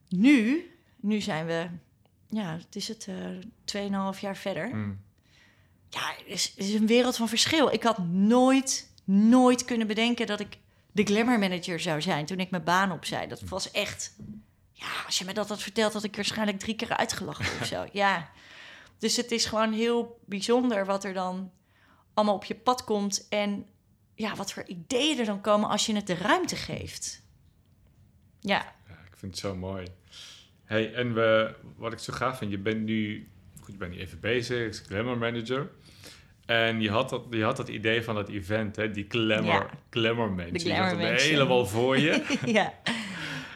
[0.09, 0.70] nu.
[0.97, 1.68] Nu zijn we,
[2.29, 3.09] ja, het is het,
[3.64, 4.68] eh 2,5 jaar verder.
[4.75, 5.01] Mm.
[5.88, 7.73] Ja, het is, het is een wereld van verschil.
[7.73, 10.59] Ik had nooit, nooit kunnen bedenken dat ik
[10.93, 13.27] de glamour manager zou zijn toen ik mijn baan opzij.
[13.27, 14.17] Dat was echt,
[14.73, 17.87] ja, als je me dat had verteld, had ik waarschijnlijk drie keer uitgelachen of zo.
[17.93, 18.31] Ja,
[18.99, 21.53] dus het is gewoon heel bijzonder wat er dan
[22.14, 23.67] allemaal op je pad komt en
[24.14, 27.23] ja, wat voor ideeën er dan komen als je het de ruimte geeft.
[28.40, 29.87] Ja, ik vind het zo mooi.
[30.64, 33.29] Hey, en we, wat ik zo gaaf vind, je bent nu,
[33.61, 35.71] goed, je bent nu even bezig, glamour manager.
[36.47, 39.67] En je had dat, je had dat idee van dat event, hè, die glamour, Ja.
[39.91, 41.17] glamour Je mansion.
[41.19, 42.23] helemaal voor je.
[42.47, 42.73] ja.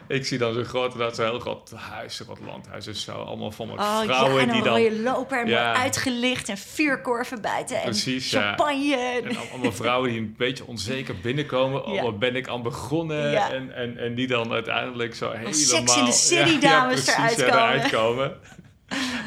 [0.08, 3.12] ik zie dan zo'n groot, dat zo'n heel groot huis, groot landhuis en zo.
[3.12, 5.74] Allemaal vol met Oh vrouwen ja, en die dan rode loper en Ja.
[5.74, 8.40] uitgelicht en vuurkorven buiten en Precies, ja.
[8.40, 8.96] champagne.
[8.96, 11.84] En al- allemaal vrouwen die een beetje onzeker binnenkomen.
[11.86, 12.02] Oh, Ja.
[12.02, 13.30] wat ben ik aan begonnen?
[13.30, 13.52] Ja.
[13.52, 15.52] En, en, en die dan uiteindelijk zo helemaal...
[15.52, 18.32] Sex in the City dames eruit ja, komen.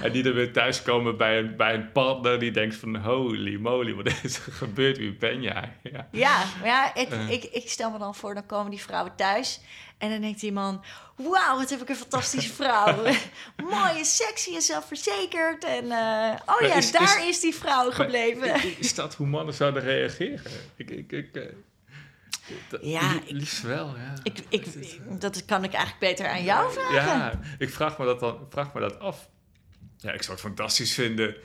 [0.03, 2.95] En die dan weer thuiskomen bij een, bij een partner die denkt van...
[2.95, 4.97] Holy moly, wat is er gebeurd?
[4.97, 5.77] Wie ben jij?
[5.83, 6.07] Ja.
[6.11, 7.29] Ja, ja Eh.
[7.29, 9.59] ik, ik stel me dan voor, dan komen die vrouwen thuis.
[9.97, 10.83] En dan denkt die man,
[11.15, 12.95] wauw, wat heb ik een fantastische vrouw.
[13.69, 15.63] Mooi, sexy en zelfverzekerd.
[15.63, 18.79] En eh, oh ja, is- daar is- is, die vrouw gebleven.
[18.79, 20.41] Is dat hoe mannen zouden reageren?
[20.75, 21.43] Ik, ik, ik, eh,
[22.81, 24.13] Ja, li- ik- liefst wel, ja.
[24.23, 24.65] Ik, ik,
[25.21, 26.93] dat kan ik eigenlijk beter aan jou vragen.
[26.93, 29.29] Ja, ik vraag me dat dan ik vraag me dat af.
[30.01, 31.35] Ja, ik zou het fantastisch vinden.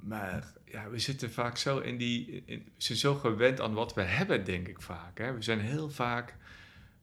[0.00, 2.42] Maar ja, we zitten vaak zo in die.
[2.46, 5.18] In, we zijn zo gewend aan wat we hebben, denk ik vaak.
[5.18, 5.32] Hè?
[5.34, 6.34] We zijn heel vaak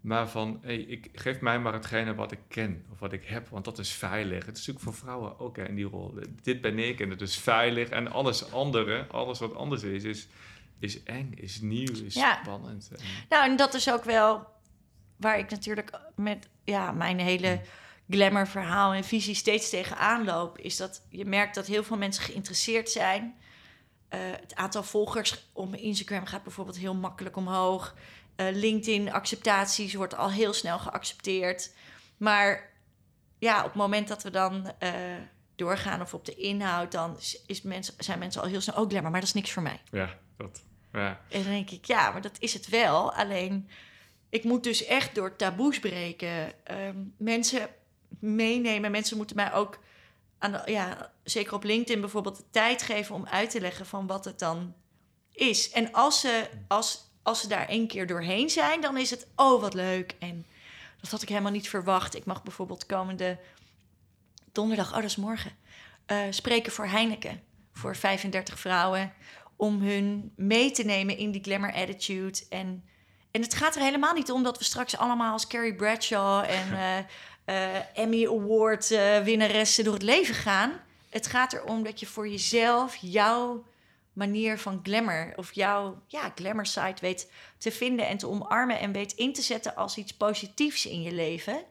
[0.01, 3.47] Maar van, hey, ik, geef mij maar hetgene wat ik ken of wat ik heb,
[3.47, 4.45] want dat is veilig.
[4.45, 6.13] Het is natuurlijk voor vrouwen ook hè, in die rol.
[6.41, 7.89] Dit ben ik en het is veilig.
[7.89, 10.27] En alles andere, alles wat anders is, is,
[10.79, 12.39] is eng, is nieuw, is Ja.
[12.43, 12.89] spannend.
[12.91, 14.47] En- Nou, en dat is ook wel
[15.15, 17.61] waar ik natuurlijk met ja, mijn hele
[18.09, 20.57] glamour verhaal en visie steeds tegenaan loop.
[20.57, 23.35] Is dat je merkt dat heel veel mensen geïnteresseerd zijn.
[24.07, 27.95] Eh, het aantal volgers op Instagram gaat bijvoorbeeld heel makkelijk omhoog.
[28.35, 31.73] Eh, LinkedIn acceptaties wordt al heel snel geaccepteerd.
[32.17, 32.73] Maar
[33.39, 34.91] ja, op het moment dat we dan eh,
[35.55, 38.89] doorgaan of op de inhoud, dan is, is mensen, zijn mensen al heel snel ook
[38.89, 39.81] glamour, maar dat is niks voor mij.
[39.91, 40.63] ja, dat.
[40.91, 41.21] Ja.
[41.29, 43.13] En dan denk ik, ja, maar dat is het wel.
[43.13, 43.69] Alleen,
[44.29, 46.65] ik moet dus echt door taboes breken.
[46.65, 47.69] Ehm, mensen
[48.25, 48.91] meenemen.
[48.91, 49.79] Mensen moeten mij ook,
[50.37, 54.07] aan de, ja, zeker op LinkedIn bijvoorbeeld, de tijd geven om uit te leggen van
[54.07, 54.73] wat het dan
[55.31, 55.71] is.
[55.71, 59.61] En als ze, als, als ze daar één keer doorheen zijn, dan is het, oh
[59.61, 60.15] wat leuk.
[60.19, 60.45] En
[61.01, 62.15] dat had ik helemaal niet verwacht.
[62.15, 63.39] Ik mag bijvoorbeeld komende
[64.51, 65.51] donderdag, oh dat is morgen,
[66.05, 67.41] eh, spreken voor Heineken.
[67.73, 69.13] Voor 35 vrouwen
[69.55, 72.39] om hun mee te nemen in die glamour attitude.
[72.49, 72.83] En,
[73.31, 76.73] en het gaat er helemaal niet om dat we straks allemaal als Carrie Bradshaw en
[76.79, 77.05] eh,
[77.93, 80.71] Emmy Award eh, winnaressen door het leven gaan.
[81.09, 83.63] Het gaat erom dat je voor jezelf jouw
[84.13, 88.91] manier van glamour of jouw ja, glamour side weet te vinden en te omarmen en
[88.91, 91.63] weet in te zetten als iets positiefs in je leven.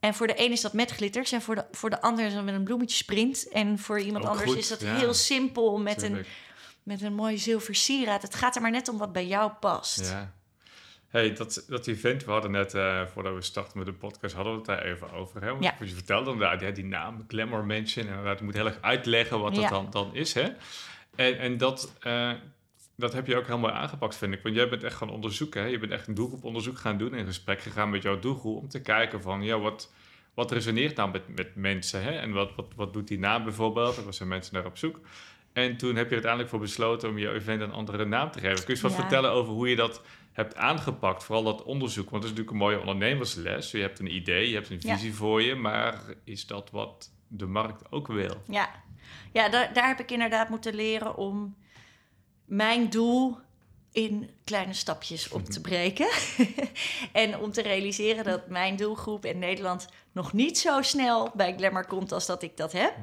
[0.00, 2.34] En voor de een is dat met glitters en voor de, voor de ander is
[2.34, 3.48] dat met een bloemetje sprint.
[3.48, 4.94] En voor iemand anders goed, is dat ja.
[4.94, 6.24] heel simpel met een
[6.84, 8.22] met een mooi zilver sieraad.
[8.22, 10.00] Het gaat er maar net om wat bij jou past.
[10.00, 10.33] Ja.
[11.14, 14.52] Hey, dat, dat event, we hadden net, eh, voordat we starten met de podcast, hadden
[14.52, 15.42] we het daar even over.
[15.42, 15.50] Hè?
[15.50, 15.74] Want Ja.
[15.80, 19.54] Je vertelde inderdaad, ja, die naam, Glamour Mansion, inderdaad, je moet heel erg uitleggen wat
[19.54, 19.68] dat Ja.
[19.70, 20.32] dan, dan is.
[20.34, 20.48] Hè?
[21.16, 22.32] En, en dat, eh,
[22.96, 24.42] dat heb je ook helemaal aangepakt, vind ik.
[24.42, 25.68] Want jij bent echt gaan onderzoeken, hè?
[25.68, 28.80] je bent echt een doelgroeponderzoek gaan doen, in gesprek gegaan met jouw doelgroep, om te
[28.80, 29.92] kijken van, ja, wat,
[30.34, 32.02] wat resoneert nou met, met mensen?
[32.02, 32.10] Hè?
[32.10, 33.96] En wat, wat, wat doet die naam bijvoorbeeld?
[34.06, 35.00] Er zijn mensen naar op zoek.
[35.54, 38.54] En toen heb je uiteindelijk voor besloten om je event een andere naam te geven.
[38.56, 38.96] Kun je eens wat Ja.
[38.96, 40.00] vertellen over hoe je dat
[40.32, 41.24] hebt aangepakt?
[41.24, 43.70] Vooral dat onderzoek, want het is natuurlijk een mooie ondernemersles.
[43.70, 44.94] Je hebt een idee, je hebt een Ja.
[44.94, 48.42] visie voor je, maar is dat wat de markt ook wil?
[48.48, 48.70] Ja,
[49.32, 51.56] ja daar, daar heb ik inderdaad moeten leren om
[52.44, 53.36] mijn doel
[53.92, 56.08] in kleine stapjes op te breken.
[57.12, 61.86] en om te realiseren dat mijn doelgroep in Nederland nog niet zo snel bij Glamour
[61.86, 62.94] komt als dat ik dat heb.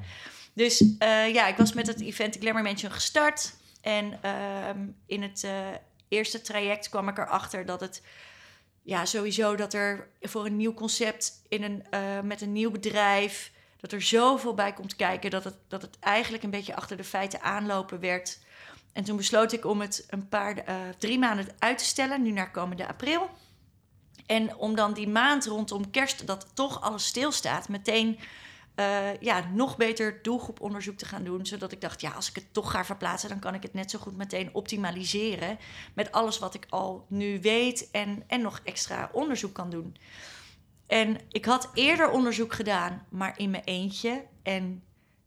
[0.54, 3.54] Dus eh, ja, ik was met het event Glamour Mansion gestart.
[3.82, 5.68] En ehm, in het eh,
[6.08, 8.02] eerste traject kwam ik erachter dat het
[8.84, 13.52] ja, sowieso dat er voor een nieuw concept in een, eh, met een nieuw bedrijf,
[13.80, 17.04] dat er zoveel bij komt kijken dat het, dat het eigenlijk een beetje achter de
[17.04, 18.40] feiten aanlopen werd.
[18.94, 20.64] En toen besloot ik om het een paar,
[20.98, 23.30] drie maanden uit te stellen, nu naar komende april.
[24.26, 28.20] En om dan die maand rondom kerst, dat toch alles stilstaat, meteen
[28.82, 31.46] eh, ja, nog beter doelgroeponderzoek te gaan doen.
[31.46, 33.92] Zodat ik dacht, ja, als ik het toch ga verplaatsen, dan kan ik het net
[33.92, 35.58] zo goed meteen optimaliseren.
[35.94, 39.96] Met alles wat ik al nu weet en, en nog extra onderzoek kan doen.
[40.88, 44.24] En ik had eerder onderzoek gedaan, maar in mijn eentje.
[44.44, 44.84] En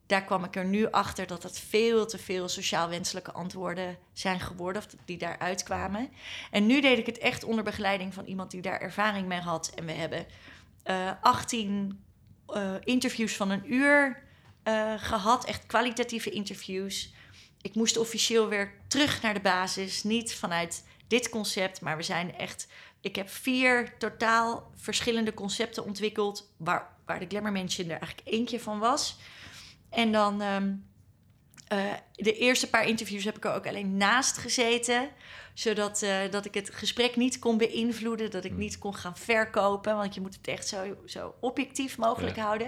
[0.07, 4.41] daar kwam ik er nu achter dat het veel te veel sociaal wenselijke antwoorden zijn
[4.41, 6.09] geworden, of die daaruit kwamen.
[6.51, 9.73] En nu deed ik het echt onder begeleiding van iemand die daar ervaring mee had.
[9.75, 10.27] En we hebben
[10.83, 12.04] eh 18
[12.47, 14.23] eh, interviews van een uur
[14.63, 17.13] eh, gehad, echt kwalitatieve interviews.
[17.61, 22.37] Ik moest officieel weer terug naar de basis, niet vanuit dit concept, maar we zijn
[22.37, 22.69] echt.
[23.01, 28.61] Ik heb vier totaal verschillende concepten ontwikkeld, waar, waar de Glamour Mansion er eigenlijk eentje
[28.61, 29.17] van was.
[29.91, 30.73] En dan ehm,
[31.79, 35.09] eh, de eerste paar interviews heb ik er ook alleen naast gezeten.
[35.55, 38.31] Zodat eh, dat ik het gesprek niet kon beïnvloeden.
[38.31, 38.61] Dat ik Hmm.
[38.61, 39.97] niet kon gaan verkopen.
[39.97, 42.43] Want je moet het echt zo, zo objectief mogelijk Ja.
[42.43, 42.67] houden.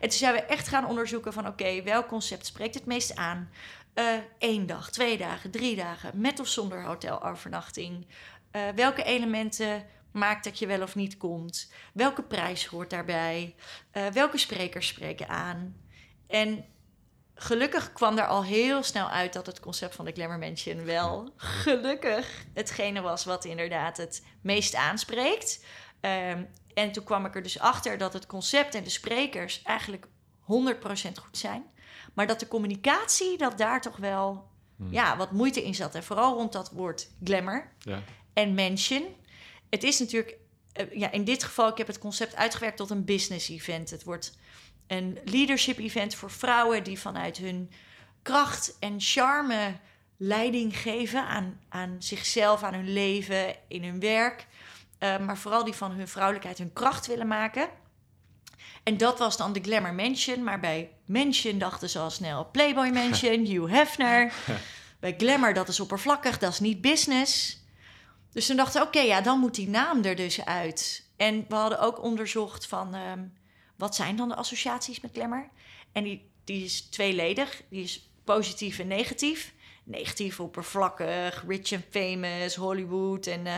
[0.00, 1.46] En toen zijn we echt gaan onderzoeken van...
[1.46, 3.50] oké, welk concept spreekt het meest aan?
[4.38, 6.20] Eén dag, twee dagen, drie dagen.
[6.20, 8.06] Met of zonder hotelovernachting.
[8.50, 11.72] Eh, welke elementen maakt dat je wel of niet komt?
[11.92, 13.54] Welke prijs hoort daarbij?
[13.90, 15.76] Eh, welke sprekers spreken aan?
[16.26, 16.64] En
[17.38, 21.32] gelukkig kwam daar al heel snel uit dat het concept van de Glamour Mansion wel
[21.36, 25.64] gelukkig hetgene was wat inderdaad het meest aanspreekt.
[26.00, 26.42] Ehm,
[26.74, 30.06] en toen kwam ik er dus achter dat het concept en de sprekers eigenlijk
[30.40, 31.64] 100% goed zijn.
[32.14, 34.92] Maar dat de communicatie, dat daar toch wel Hmm.
[34.92, 35.94] ja, wat moeite in zat.
[35.94, 38.02] En vooral rond dat woord glamour Ja.
[38.32, 39.04] en mansion.
[39.70, 40.36] Het is natuurlijk,
[40.72, 43.90] eh, ja, in dit geval, ik heb het concept uitgewerkt tot een business event.
[43.90, 44.38] Het wordt
[44.86, 47.70] een leadership event voor vrouwen die vanuit hun
[48.22, 49.74] kracht en charme
[50.16, 54.46] leiding geven aan, aan zichzelf, aan hun leven, in hun werk.
[54.98, 57.68] eh, maar vooral die van hun vrouwelijkheid hun kracht willen maken.
[58.82, 60.44] En dat was dan de Glamour Mansion.
[60.44, 64.32] Maar bij Mansion dachten ze al snel Playboy Mansion, Hugh Hefner.
[65.00, 67.60] bij Glamour, dat is oppervlakkig, dat is niet business.
[68.32, 71.04] Dus toen dachten oké, ja, dan moet die naam er dus uit.
[71.16, 73.20] En we hadden ook onderzocht van, ehm,
[73.76, 75.48] wat zijn dan de associaties met Glamour?
[75.92, 77.62] En die, die is tweeledig.
[77.68, 79.54] Die is positief en negatief.
[79.84, 83.26] Negatief, oppervlakkig, rich and famous, Hollywood.
[83.26, 83.56] En eh,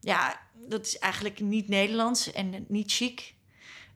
[0.00, 3.34] ja, dat is eigenlijk niet Nederlands en niet chic.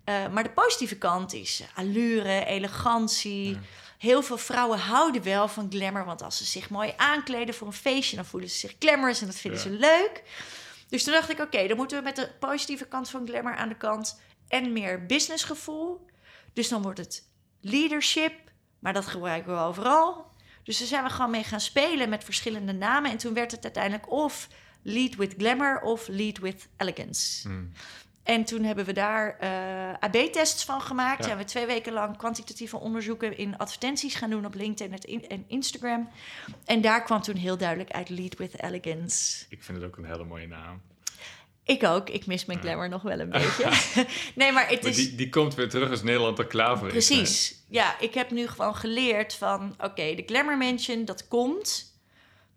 [0.05, 3.59] Uh, maar de positieve kant is allure, elegantie.
[3.99, 6.05] Heel veel vrouwen houden wel van glamour.
[6.05, 9.27] Want als ze zich mooi aankleden voor een feestje, dan voelen ze zich glamorous en
[9.27, 10.23] dat vinden ze leuk.
[10.89, 13.69] Dus toen dacht ik, oké, dan moeten we met de positieve kant van glamour aan
[13.69, 14.21] de kant
[14.53, 16.07] en meer businessgevoel.
[16.53, 17.29] Dus dan wordt het
[17.61, 18.33] leadership,
[18.79, 20.27] maar dat gebruiken we overal.
[20.62, 23.11] Dus daar zijn we gewoon mee gaan spelen met verschillende namen.
[23.11, 24.49] En toen werd het uiteindelijk of
[24.83, 27.49] lead with glamour of lead with elegance.
[27.49, 27.73] Hmm.
[28.23, 31.19] En toen hebben we daar uh, eh, AB-tests van gemaakt.
[31.19, 31.25] Ja.
[31.25, 36.09] Zijn we twee weken lang kwantitatieve onderzoeken in advertenties gaan doen op LinkedIn en Instagram.
[36.65, 39.45] En daar kwam toen heel duidelijk uit Lead with Elegance.
[39.49, 40.81] Ik vind het ook een hele mooie naam.
[41.64, 42.11] Ik ook.
[42.11, 43.70] Ik mis mijn glamour nog wel een beetje.
[44.35, 44.96] nee, maar het is...
[44.96, 46.92] Die, die komt weer terug als Nederland er klaar voor is.
[46.92, 47.62] Precies.
[47.68, 49.75] Ja, ik heb nu gewoon geleerd van...
[49.79, 51.96] Oké, de Glamour Mansion, dat komt.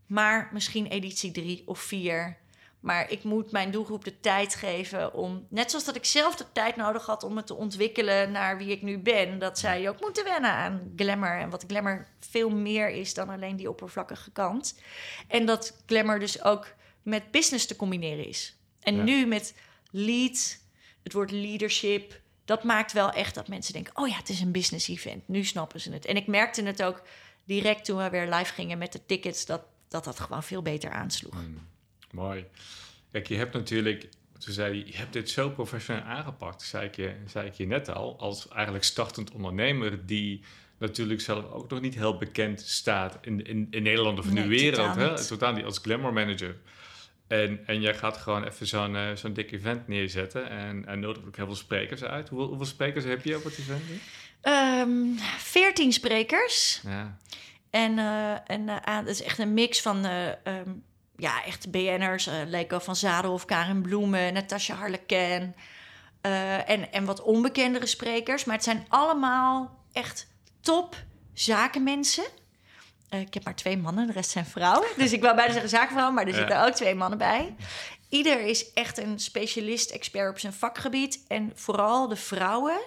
[0.05, 2.37] Maar misschien editie drie of vier
[2.85, 6.45] maar ik moet mijn doelgroep de tijd geven om, net zoals dat ik zelf de
[6.51, 10.01] tijd nodig had om het te ontwikkelen naar wie ik nu ben, dat zij ook
[10.01, 11.39] moeten wennen aan glamour.
[11.39, 14.79] En wat glamour veel meer is dan alleen die oppervlakkige kant.
[15.27, 16.67] En dat glamour dus ook
[17.01, 18.57] met business te combineren is.
[18.86, 19.56] En nu met
[19.91, 20.60] lead,
[21.04, 24.52] het woord leadership, dat maakt wel echt dat mensen denken: oh ja, het is een
[24.52, 25.28] business event.
[25.28, 26.06] Nu snappen ze het.
[26.06, 27.02] En ik merkte het ook
[27.43, 30.91] direct toen we weer live gingen met de tickets, dat dat, dat gewoon veel beter
[30.91, 31.34] aansloeg.
[31.34, 31.67] Hmm.
[32.12, 32.45] Mooi.
[33.12, 36.95] Kijk, je hebt natuurlijk, toen zei je, je hebt dit zo professioneel aangepakt, zei ik,
[36.95, 40.41] je, zei ik je net al, als eigenlijk startend ondernemer die
[40.78, 44.48] natuurlijk zelf ook nog niet heel bekend staat in, in, in Nederland of in de
[44.48, 44.93] wereld.
[44.93, 45.26] Totaal hè?
[45.26, 46.58] Totaal niet als glamour manager.
[47.27, 51.25] En, en jij gaat gewoon even zo'n uh, zo'n dik event neerzetten en, en nodig
[51.25, 52.29] ook heel veel sprekers uit.
[52.29, 53.81] Hoeveel, hoeveel sprekers heb je op het event
[54.47, 56.81] Um, 14 sprekers.
[56.83, 57.17] Ja.
[57.69, 60.83] En, uh, en uh, het is echt een mix van um,
[61.15, 62.29] ja, echt BN'ers.
[62.47, 65.55] Leko van Zadelhoff, Karin Bloemen, Natasja Harleken.
[66.21, 68.45] En, en wat onbekendere sprekers.
[68.45, 70.27] Maar het zijn allemaal echt
[70.61, 70.95] top
[71.33, 72.25] zakenmensen.
[73.15, 74.88] Uh, ik heb maar twee mannen, de rest zijn vrouwen.
[74.97, 77.56] Dus ik wou bijna zeggen zakenvrouw, maar er zitten ook twee mannen bij.
[78.10, 81.23] Ieder is echt een specialist, expert op zijn vakgebied.
[81.28, 82.80] En vooral de vrouwen,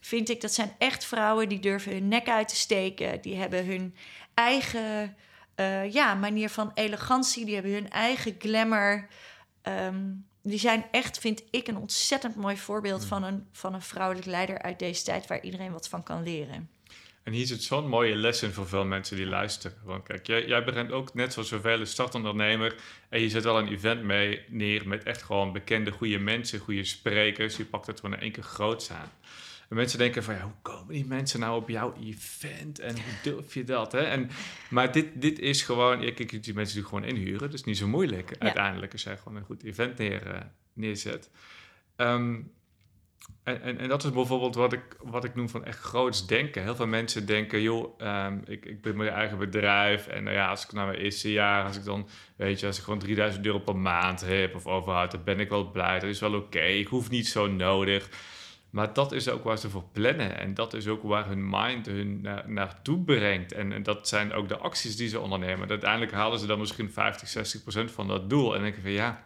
[0.00, 3.20] vind ik, dat zijn echt vrouwen die durven hun nek uit te steken.
[3.20, 3.94] Die hebben hun
[4.34, 5.16] eigen
[5.56, 7.44] uh, ja, manier van elegantie.
[7.44, 9.08] Die hebben hun eigen glamour.
[9.62, 13.06] Um, die zijn echt, vind ik, een ontzettend mooi voorbeeld mm.
[13.06, 16.68] van, een, van een vrouwelijk leider uit deze tijd waar iedereen wat van kan leren.
[17.24, 19.78] En hier zit zo'n mooie lesson voor veel mensen die luisteren.
[19.84, 22.74] Want kijk, jij, jij begint ook net zoals zoveel startondernemer.
[23.08, 26.84] En je zet wel een event mee neer met echt gewoon bekende, goede mensen, goede
[26.84, 27.56] sprekers.
[27.56, 29.10] Je pakt het gewoon in één keer groot aan.
[29.68, 32.78] En mensen denken van, ja, hoe komen die mensen nou op jouw event?
[32.78, 33.92] En hoe durf je dat?
[33.92, 34.00] Hè?
[34.00, 34.30] En,
[34.70, 37.40] maar dit, dit is gewoon, ja, kijk, die mensen die gewoon inhuren.
[37.40, 40.40] Dat is niet zo moeilijk uiteindelijk als jij gewoon een goed event neer, uh,
[40.72, 41.30] neerzet.
[41.96, 42.40] Ehm,
[43.44, 46.62] en, en, en, dat is bijvoorbeeld wat ik, wat ik noem van echt groots denken.
[46.62, 50.06] Heel veel mensen denken, joh, um, ik, ik ben mijn eigen bedrijf.
[50.06, 52.78] En nou ja, als ik naar mijn eerste jaar, als ik dan, weet je, als
[52.78, 55.98] ik gewoon 3000 euro per maand heb of overhoud, dan ben ik wel blij.
[55.98, 56.60] Dat is wel oké.
[56.60, 58.08] Ik hoef niet zo nodig.
[58.70, 60.38] Maar dat is ook waar ze voor plannen.
[60.38, 63.52] En dat is ook waar hun mind hun na naartoe brengt.
[63.52, 65.68] En, en, dat zijn ook de acties die ze ondernemen.
[65.68, 68.46] Uiteindelijk halen ze dan misschien 50, 60 procent van dat doel.
[68.46, 69.24] En dan denk je van ja,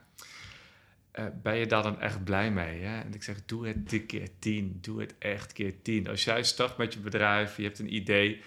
[1.19, 2.83] uh, ben je daar dan echt blij mee?
[2.83, 3.01] Hè?
[3.01, 4.79] En ik zeg, doe het een keer tien.
[4.81, 6.09] Doe het echt keer tien.
[6.09, 8.43] Als jij start met je bedrijf, je hebt een idee...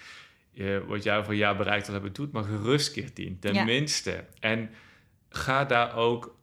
[0.54, 3.40] Je, wat jij voor jaar bereikt wil hebben, doe het maar gerust keer tien.
[3.40, 4.26] Tenminste.
[4.40, 4.70] En
[5.30, 6.36] ga daar ook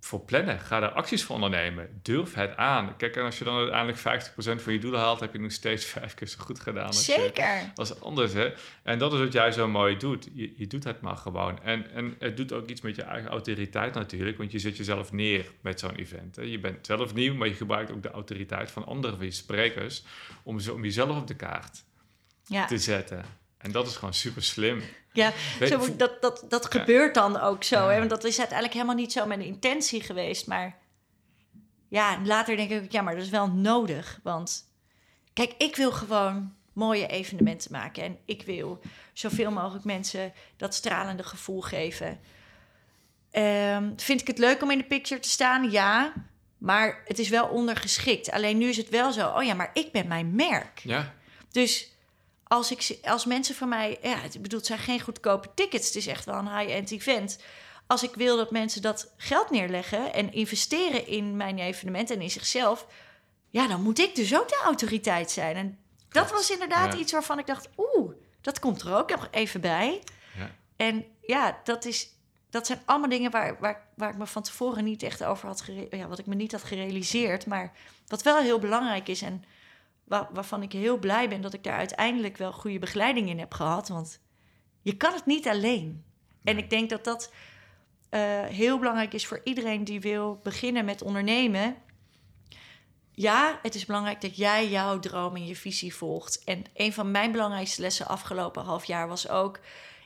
[0.00, 0.58] voor plannen.
[0.58, 2.00] Ga daar acties voor ondernemen.
[2.02, 2.96] Durf het aan.
[2.96, 5.84] Kijk, en als je dan uiteindelijk 50% van je doelen haalt, heb je nog steeds
[5.98, 6.86] vijf keer zo goed gedaan.
[6.86, 7.44] Als Zeker.
[7.44, 8.52] Je, als anders, hè.
[8.82, 10.28] En dat is wat jij zo mooi doet.
[10.34, 11.62] Je, je doet het maar gewoon.
[11.62, 15.12] En, en het doet ook iets met je eigen autoriteit natuurlijk, want je zet jezelf
[15.12, 16.36] neer met zo'n event.
[16.36, 16.42] Hè.
[16.42, 20.04] Je bent zelf nieuw, maar je gebruikt ook de autoriteit van andere sprekers
[20.42, 21.84] om, om jezelf op de kaart
[22.44, 22.66] ja.
[22.66, 23.24] te zetten.
[23.60, 24.82] En dat is gewoon super slim.
[25.12, 25.32] Ja,
[25.66, 27.88] zo, dat, dat, dat gebeurt dan ook zo.
[27.88, 27.98] Hè?
[27.98, 30.46] Want dat is uiteindelijk helemaal niet zo mijn intentie geweest.
[30.46, 30.78] Maar
[31.88, 34.20] ja, later denk ik, ja, maar dat is wel nodig.
[34.22, 34.64] Want
[35.32, 38.02] kijk, ik wil gewoon mooie evenementen maken.
[38.02, 38.80] En ik wil
[39.12, 42.20] zoveel mogelijk mensen dat stralende gevoel geven.
[43.30, 45.70] Ehm, vind ik het leuk om in de picture te staan?
[45.70, 46.12] Ja.
[46.58, 48.30] Maar het is wel ondergeschikt.
[48.30, 49.28] Alleen nu is het wel zo.
[49.28, 50.80] Oh ja, maar ik ben mijn merk.
[50.82, 51.14] Ja,
[51.50, 51.89] Dus
[52.50, 53.98] als, ik, als mensen van mij...
[54.02, 55.86] Ja, het, bedoel, het zijn geen goedkope tickets.
[55.86, 57.38] Het is echt wel een high-end event.
[57.86, 60.12] Als ik wil dat mensen dat geld neerleggen...
[60.12, 62.86] en investeren in mijn evenement en in zichzelf...
[63.50, 65.56] ja, dan moet ik dus ook de autoriteit zijn.
[65.56, 65.78] En
[66.08, 66.98] dat was inderdaad Ja.
[66.98, 67.68] iets waarvan ik dacht...
[67.76, 70.02] oeh, dat komt er ook nog even bij.
[70.38, 70.50] Ja.
[70.76, 72.08] En ja, dat, is,
[72.50, 75.64] dat zijn allemaal dingen waar, waar, waar ik me van tevoren niet echt over had...
[75.90, 77.46] Ja, wat ik me niet had gerealiseerd.
[77.46, 77.72] Maar
[78.06, 79.22] wat wel heel belangrijk is...
[79.22, 79.44] en
[80.10, 83.54] wa- waarvan ik heel blij ben dat ik daar uiteindelijk wel goede begeleiding in heb
[83.54, 83.88] gehad.
[83.88, 84.20] Want
[84.82, 86.04] je kan het niet alleen.
[86.44, 87.32] En ik denk dat dat
[88.08, 91.76] eh, heel belangrijk is voor iedereen die wil beginnen met ondernemen.
[93.12, 96.44] Ja, het is belangrijk dat jij jouw droom en je visie volgt.
[96.44, 99.60] En een van mijn belangrijkste lessen afgelopen half jaar was ook...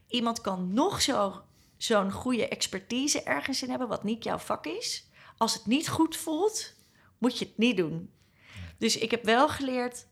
[0.09, 1.43] iemand kan nog zo,
[1.77, 3.89] zo'n goede expertise ergens in hebben...
[3.89, 5.09] wat niet jouw vak is.
[5.37, 6.75] Als het niet goed voelt,
[7.19, 8.11] moet je het niet doen.
[8.79, 10.07] Dus ik heb wel geleerd...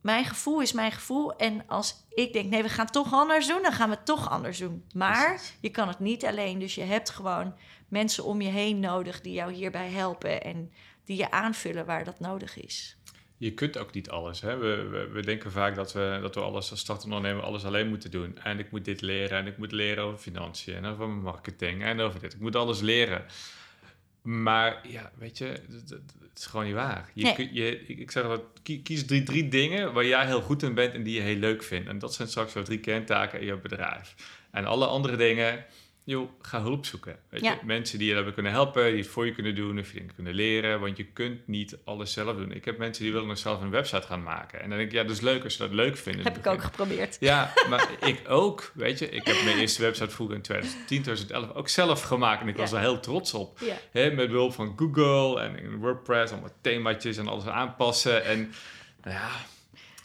[0.00, 1.36] mijn gevoel is mijn gevoel.
[1.36, 3.62] En als ik denk, nee, we gaan het toch anders doen...
[3.62, 4.84] dan gaan we het toch anders doen.
[4.94, 6.58] Maar je kan het niet alleen.
[6.58, 7.54] Dus je hebt gewoon
[7.88, 9.20] mensen om je heen nodig...
[9.20, 10.72] die jou hierbij helpen en
[11.04, 12.96] die je aanvullen waar dat nodig is.
[13.38, 14.40] je kunt ook niet alles.
[14.40, 14.56] Hè?
[14.56, 17.88] We, we, we denken vaak dat we, dat we alles als startende ondernemer alles alleen
[17.88, 18.38] moeten doen.
[18.38, 22.00] En ik moet dit leren en ik moet leren over financiën en over marketing en
[22.00, 22.34] over dit.
[22.34, 23.24] Ik moet alles leren.
[24.22, 25.94] Maar ja, weet je, het,
[26.36, 27.10] is gewoon niet waar.
[27.14, 27.34] Je, Nee.
[27.34, 30.74] kun- je, ik zeg dat kie- kies drie, drie dingen waar jij heel goed in
[30.74, 31.88] bent en die je heel leuk vindt.
[31.88, 34.14] En dat zijn straks jouw drie kerntaken in je bedrijf.
[34.50, 35.64] En alle andere dingen,
[36.08, 37.18] joh, ga hulp zoeken.
[37.28, 37.50] Weet Ja.
[37.50, 37.58] je?
[37.66, 40.14] Mensen die je daarbij kunnen helpen, die het voor je kunnen doen, of je dingen
[40.14, 40.80] kunnen leren.
[40.80, 42.52] Want je kunt niet alles zelf doen.
[42.52, 44.60] Ik heb mensen die willen nog zelf een website gaan maken.
[44.60, 46.18] En dan denk ik, ja, dat is leuk als je dat leuk vindt.
[46.18, 47.16] in Heb ik ook geprobeerd.
[47.20, 49.08] Ja, maar ik ook, weet je.
[49.08, 52.40] Ik heb mijn eerste website vroeger in 2010, 2011 ook zelf gemaakt.
[52.42, 53.58] En ik was er heel trots op.
[53.60, 53.76] Ja.
[53.92, 58.24] Met behulp van Google en WordPress, allemaal themaatjes en alles aanpassen.
[58.24, 58.38] En
[59.02, 59.28] nou ja,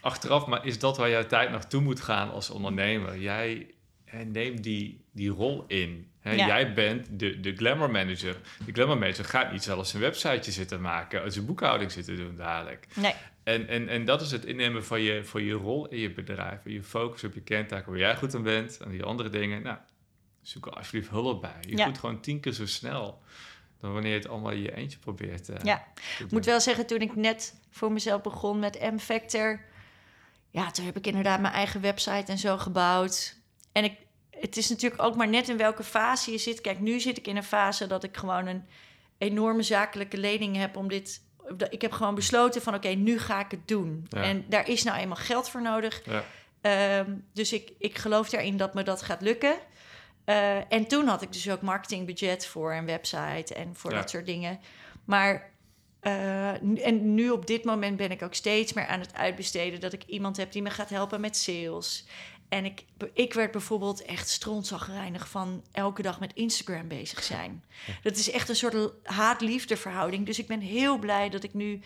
[0.01, 3.17] achteraf, maar is dat waar jouw tijd naartoe moet gaan als ondernemer?
[3.17, 3.67] Jij
[4.13, 6.07] hè, neemt die, die rol in.
[6.23, 6.33] Ja.
[6.33, 8.37] Jij bent de, de glamour manager.
[8.65, 12.87] De glamour manager gaat niet zelfs een websiteje zitten maken, zijn boekhouding zitten doen dadelijk.
[12.95, 16.11] Nee, En, en, en dat is het innemen van je, van je rol in je
[16.11, 16.65] bedrijf.
[16.65, 18.77] En je focus op je kerntaken waar jij goed aan bent.
[18.77, 19.77] En die andere dingen, nou,
[20.41, 21.55] zoek er alsjeblieft hulp bij.
[21.61, 21.85] Je Ja.
[21.85, 23.21] doet gewoon tien keer zo snel
[23.79, 25.83] dan wanneer je het allemaal in je eentje probeert eh, Ja.
[26.19, 29.61] Ik moet wel zeggen, toen ik net voor mezelf begon met M-Factor...
[30.49, 33.35] Ja, toen heb ik inderdaad mijn eigen website en zo gebouwd.
[33.73, 33.97] En ik,
[34.29, 36.61] het is natuurlijk ook maar net in welke fase je zit.
[36.61, 38.65] Kijk, nu zit ik in een fase dat ik gewoon een
[39.17, 41.21] enorme zakelijke lening heb om dit...
[41.69, 44.05] Ik heb gewoon besloten van, oké, nu ga ik het doen.
[44.09, 44.21] Ja.
[44.21, 46.01] En daar is nou eenmaal geld voor nodig.
[46.05, 46.23] Ja.
[46.61, 49.55] Ehm, dus ik, ik geloof erin dat me dat gaat lukken.
[50.25, 53.97] Eh, en toen had ik dus ook marketingbudget voor een website en voor Ja.
[53.97, 54.59] dat soort dingen.
[55.05, 55.51] Maar
[55.99, 59.93] eh, en nu op dit moment ben ik ook steeds meer aan het uitbesteden dat
[59.93, 62.05] ik iemand heb die me gaat helpen met sales.
[62.53, 67.63] En ik, ik werd bijvoorbeeld echt strontzagrijnig van elke dag met Instagram bezig zijn.
[68.03, 70.25] Dat is echt een soort haat-liefde verhouding.
[70.25, 71.79] Dus ik ben heel blij dat ik nu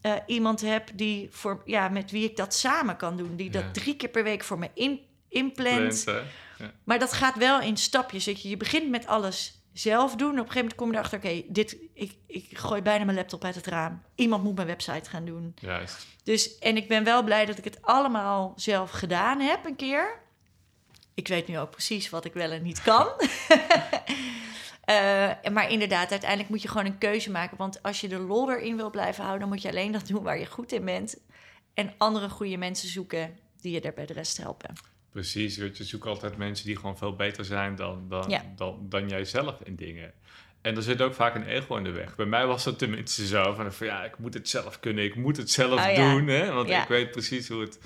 [0.00, 3.36] eh, iemand heb die voor, ja, met wie ik dat samen kan doen.
[3.36, 3.60] Die Ja.
[3.60, 6.04] dat drie keer per week voor me in, inplant.
[6.04, 6.24] Plant,
[6.58, 6.66] hè?
[6.84, 8.24] Maar dat gaat wel in stapjes.
[8.24, 10.30] Je begint met alles zelf doen.
[10.30, 11.18] Op een gegeven moment kom je erachter...
[11.18, 14.02] oké, dit ik, ik gooi bijna mijn laptop uit het raam.
[14.14, 15.54] Iemand moet mijn website gaan doen.
[15.60, 16.06] Juist.
[16.22, 20.20] Dus, en ik ben wel blij dat ik het allemaal zelf gedaan heb een keer.
[21.14, 23.08] Ik weet nu ook precies wat ik wel en niet kan.
[24.86, 27.56] Eh, maar inderdaad, uiteindelijk moet je gewoon een keuze maken.
[27.56, 29.40] Want als je de lol erin wil blijven houden...
[29.40, 31.16] dan moet je alleen dat doen waar je goed in bent.
[31.74, 34.74] En andere goede mensen zoeken die je daar bij de rest helpen.
[35.16, 35.56] Precies.
[35.56, 38.42] Je zoekt altijd mensen die gewoon veel beter zijn dan, dan, Ja.
[38.56, 40.12] dan, dan jijzelf in dingen.
[40.62, 42.16] En er zit ook vaak een ego in de weg.
[42.16, 43.52] Bij mij was dat tenminste zo.
[43.54, 45.04] Van, van ja, ik moet het zelf kunnen.
[45.04, 46.10] Ik moet het zelf Oh ja.
[46.12, 46.26] doen.
[46.26, 46.52] Hè?
[46.52, 46.82] Want Ja.
[46.82, 47.78] ik weet precies hoe, het,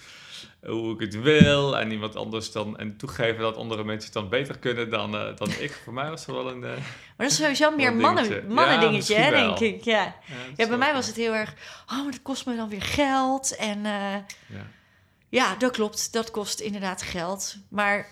[0.62, 1.78] hoe ik het wil.
[1.78, 2.78] En iemand anders dan...
[2.78, 5.80] En toegeven dat andere mensen het dan beter kunnen dan, eh, dan ik.
[5.84, 6.64] Voor mij was er wel een...
[6.64, 6.82] eh, Maar
[7.16, 9.84] dat is sowieso meer mannen, mannen dingetje, hè, denk ik.
[9.84, 10.02] Ja.
[10.26, 11.54] ja, ja, bij mij was het heel erg...
[11.90, 13.56] Oh, maar dat kost me dan weer geld.
[13.56, 14.14] En eh,
[15.30, 15.54] Ja.
[15.56, 16.12] dat klopt.
[16.12, 17.56] Dat kost inderdaad geld.
[17.68, 18.08] Maar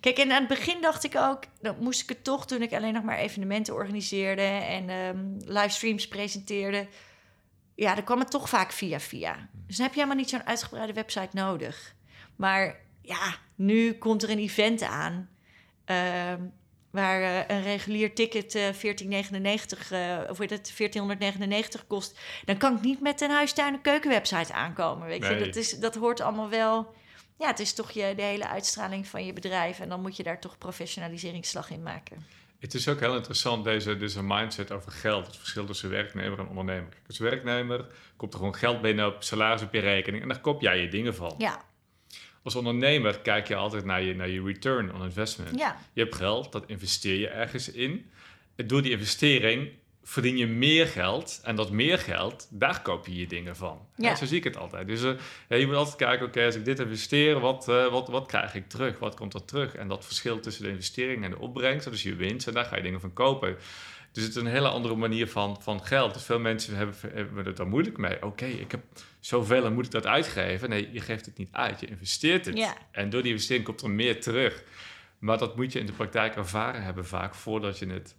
[0.00, 1.44] kijk, en aan het begin dacht ik ook...
[1.60, 4.42] Dan moest ik het toch, toen ik alleen nog maar evenementen organiseerde...
[4.42, 6.86] en ehm, livestreams presenteerde...
[7.74, 9.48] Ja, dan kwam het toch vaak via via.
[9.66, 11.94] Dus dan heb je helemaal niet zo'n uitgebreide website nodig.
[12.36, 15.28] Maar ja, nu komt er een event aan...
[15.84, 16.40] ehm,
[16.92, 18.72] waar eh, een regulier ticket eh 14,99
[19.90, 24.52] eh, of weet het, 1499 kost, dan kan ik niet met een huistuin- en keukenwebsite
[24.52, 25.06] aankomen.
[25.06, 25.44] Weet je, Nee.
[25.44, 26.94] dat, is, dat hoort allemaal wel.
[27.38, 30.22] Ja, het is toch je, de hele uitstraling van je bedrijf en dan moet je
[30.22, 32.26] daar toch professionaliseringsslag in maken.
[32.58, 35.26] Het is ook heel interessant, deze, deze mindset over geld.
[35.26, 36.88] Het verschil tussen werknemer en ondernemer.
[37.06, 37.86] Als werknemer
[38.16, 40.88] komt er gewoon geld binnen op salaris op je rekening en daar koop jij je
[40.88, 41.34] dingen van.
[41.38, 41.62] Ja,
[42.42, 45.58] Als ondernemer kijk je altijd naar je, naar je return on investment.
[45.58, 48.10] ja, Je hebt geld, dat investeer je ergens in.
[48.56, 49.70] En door die investering
[50.02, 51.40] verdien je meer geld.
[51.44, 53.86] En dat meer geld, daar koop je je dingen van.
[53.96, 54.08] Ja.
[54.08, 54.16] Ja.
[54.16, 54.86] zo zie ik het altijd.
[54.86, 55.02] Dus
[55.48, 58.54] eh, je moet altijd kijken, oké, als ik dit investeer, wat, eh, wat, wat krijg
[58.54, 58.98] ik terug?
[58.98, 59.74] Wat komt er terug?
[59.74, 62.46] En dat verschil tussen de investering en de opbrengst, dat is je winst.
[62.46, 63.56] En daar ga je dingen van kopen.
[64.12, 66.14] Dus het is een hele andere manier van, van geld.
[66.14, 68.22] Dus veel mensen hebben, hebben het daar moeilijk mee.
[68.22, 68.82] Oké, ik heb
[69.22, 70.68] zoveel en moet ik dat uitgeven?
[70.68, 71.80] Nee, je geeft het niet uit.
[71.80, 72.56] Je investeert het.
[72.56, 72.74] Ja.
[72.90, 74.62] En door die investering komt er meer terug.
[75.18, 78.14] Maar dat moet je in de praktijk ervaren hebben vaak voordat je het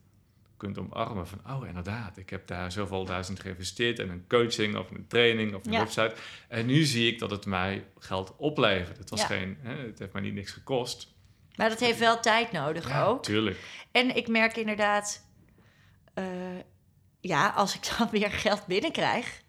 [0.57, 1.27] kunt omarmen.
[1.27, 5.55] Van, oh inderdaad, ik heb daar zoveel duizend geïnvesteerd in een coaching of een training
[5.55, 5.79] of een Ja.
[5.79, 6.13] website.
[6.47, 8.97] En nu zie ik dat het mij geld oplevert.
[8.97, 9.25] Het, was Ja.
[9.27, 11.11] geen, hè, het heeft mij niet niks gekost.
[11.55, 13.23] maar dat heeft wel tijd nodig ook.
[13.23, 13.59] Tuurlijk.
[13.91, 15.25] En ik merk inderdaad,
[16.13, 16.25] eh,
[17.19, 19.41] ja, als ik dan weer geld binnenkrijg,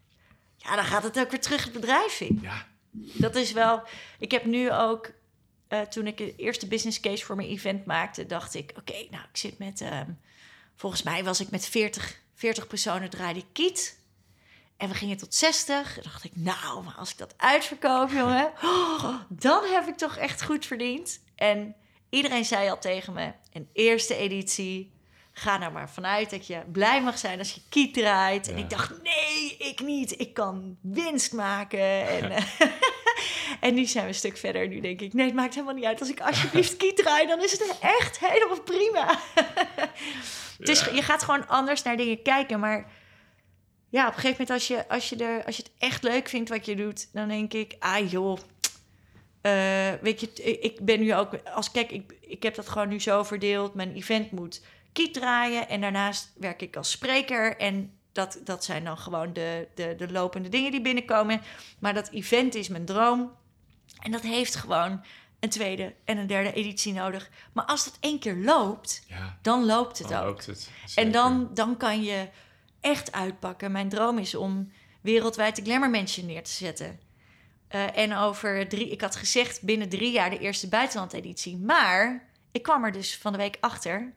[0.65, 2.39] ja, dan gaat het ook weer terug het bedrijf in.
[2.43, 2.67] Ja,
[3.15, 3.83] Dat is wel.
[4.19, 5.11] Ik heb nu ook,
[5.69, 9.25] eh, toen ik de eerste business case voor mijn event maakte, dacht ik: oké, nou,
[9.31, 9.81] ik zit met.
[9.81, 10.11] ehm,
[10.77, 13.99] volgens mij was ik met 40, 40 personen draaide ik kiet.
[14.77, 15.95] En we gingen tot 60.
[15.95, 20.17] Dan dacht ik, nou, maar als ik dat uitverkoop, jongen, oh, dan heb ik toch
[20.17, 21.21] echt goed verdiend.
[21.35, 21.75] En
[22.11, 24.93] iedereen zei al tegen me: een eerste editie.
[25.37, 28.49] Ga nou maar vanuit dat je blij mag zijn als je kiet draait.
[28.49, 30.21] En ik dacht, nee, ik niet.
[30.21, 32.09] Ik kan winst maken.
[32.09, 32.45] En, eh,
[33.61, 34.69] en nu zijn we een stuk verder.
[34.69, 36.01] Nu denk ik, nee, het maakt helemaal niet uit.
[36.01, 39.19] Als ik alsjeblieft kiet draai, dan is het echt helemaal prima.
[40.59, 40.93] Het is, Ja.
[40.95, 42.61] je gaat gewoon anders naar dingen kijken.
[42.61, 42.91] Maar
[43.91, 46.29] ja, op een gegeven moment als je, als je, er, als je het echt leuk
[46.29, 47.09] vindt wat je doet...
[47.13, 48.39] dan denk ik, ah joh...
[49.41, 51.31] eh, weet je, ik- ik ben nu ook...
[51.55, 53.75] Als, kijk, ik, ik heb dat gewoon nu zo verdeeld.
[53.75, 54.63] Mijn event moet
[54.95, 55.69] kiet draaien.
[55.69, 57.57] En daarnaast werk ik als spreker.
[57.57, 61.41] En dat, dat zijn dan gewoon de, de, de lopende dingen die binnenkomen.
[61.79, 63.33] Maar dat event is mijn droom.
[64.01, 65.05] En dat heeft gewoon
[65.41, 67.31] een tweede en een derde editie nodig.
[67.53, 69.39] Maar als dat één keer loopt, ja.
[69.43, 70.27] dan loopt het Dan ook.
[70.27, 70.71] loopt het.
[70.95, 72.29] En dan, dan kan je
[72.81, 73.73] echt uitpakken.
[73.73, 77.01] Mijn droom is om wereldwijd de Glamour Mansion neer te zetten.
[77.69, 81.57] Eh, en over drie, ik had gezegd binnen drie jaar de eerste buitenlandeditie.
[81.57, 84.13] Maar ik kwam er dus van de week achter.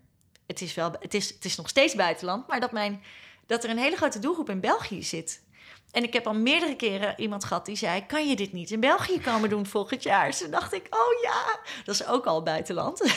[0.48, 3.04] Het is, wel, het is, het is nog steeds buitenland, maar dat, mijn,
[3.48, 5.45] dat er een hele grote doelgroep in België zit.
[5.91, 8.80] En ik heb al meerdere keren iemand gehad die zei: Kan je dit niet in
[8.80, 10.26] België komen doen volgend jaar?
[10.28, 13.02] Dus toen dacht ik: Oh ja, dat is ook al buitenland.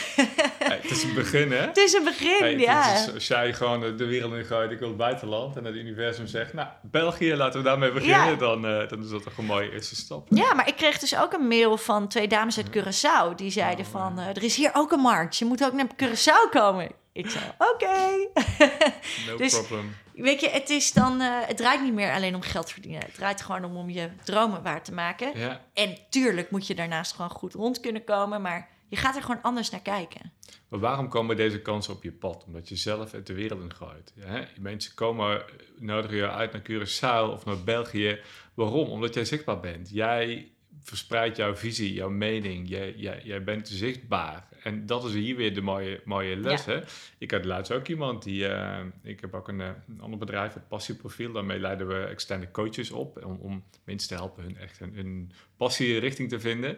[0.61, 1.57] Hey, het is een begin, hè?
[1.57, 2.93] het is een begin, Hey, ja.
[2.93, 6.27] is- als jij gewoon de wereld in gooit, ik wil het buitenland, en het universum
[6.27, 8.35] zegt, nou, België, laten we daarmee beginnen, Ja.
[8.35, 10.27] dan, eh, dan is dat toch een mooie eerste stap.
[10.29, 13.35] Ja, maar ik kreeg dus ook een mail van twee dames uit Curaçao.
[13.35, 15.37] Die zeiden Oh, van, eh, er is hier ook een markt.
[15.37, 16.89] Je moet ook naar Curaçao komen.
[17.13, 18.27] Ik zei, oké.
[19.27, 19.95] No Dus- problem.
[20.13, 23.01] Weet je, het, is dan, eh, het draait niet meer alleen om geld verdienen.
[23.01, 25.39] Het draait gewoon om, om je dromen waar te maken.
[25.39, 28.41] Ja, En tuurlijk moet je daarnaast gewoon goed rond kunnen komen.
[28.41, 30.31] Maar je gaat er gewoon anders naar kijken.
[30.67, 32.43] maar waarom komen deze kansen op je pad?
[32.47, 34.13] Omdat je zelf het de wereld in gooit.
[34.15, 34.47] Ja?
[34.59, 35.43] Mensen komen,
[35.79, 38.19] nodigen je uit naar Curaçao of naar België.
[38.53, 38.87] Waarom?
[38.89, 39.89] Omdat jij zichtbaar bent.
[39.89, 40.51] Jij
[40.83, 42.69] verspreidt jouw visie, jouw mening.
[42.69, 44.47] Jij, jij, jij bent zichtbaar.
[44.63, 46.65] En dat is hier weer de mooie, mooie les.
[46.65, 46.81] Hè?
[47.17, 48.47] Ik had laatst ook iemand die...
[48.47, 51.31] eh, ik heb ook een, eh, een ander bedrijf, het Passieprofiel.
[51.31, 53.25] Daarmee leiden we externe coaches op.
[53.25, 56.77] Om, om mensen te helpen hun echt hun, hun passie richting te vinden.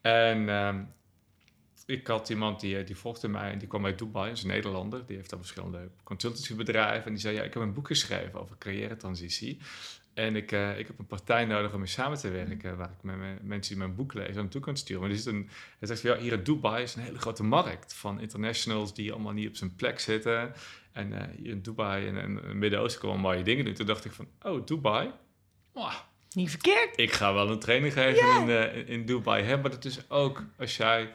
[0.00, 0.48] En...
[0.48, 0.82] ehm,
[1.86, 4.48] ik had iemand die, eh, die volgde mij en die kwam uit Dubai, is een
[4.48, 5.06] Nederlander.
[5.06, 7.04] Die heeft dan verschillende consultancybedrijven.
[7.06, 9.58] En die zei, ja, ik heb een boek geschreven over carrière-transitie.
[10.14, 13.02] En ik, eh, ik heb een partij nodig om mee samen te werken, waar ik
[13.02, 15.02] met mijn- mensen die mijn boek lezen naartoe kan sturen.
[15.02, 15.48] Maar er zit een,
[15.78, 19.12] hij zegt, van, ja, hier in Dubai is een hele grote markt van internationals die
[19.12, 20.52] allemaal niet op zijn plek zitten.
[20.92, 23.74] En eh, hier in Dubai en, en het Midden-Oosten komen mooie dingen doen.
[23.74, 25.10] Toen dacht ik van, oh, Dubai?
[26.32, 26.98] Niet verkeerd.
[26.98, 29.42] ik ga wel een training geven in, eh, in- Dubai.
[29.44, 29.56] Hè?
[29.56, 31.12] Maar het is ook als jij.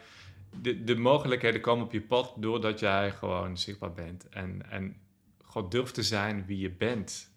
[0.62, 4.30] De, de mogelijkheden komen op je pad doordat jij gewoon zichtbaar bent.
[4.30, 4.96] En, en
[5.46, 7.29] gewoon durft te zijn wie je bent.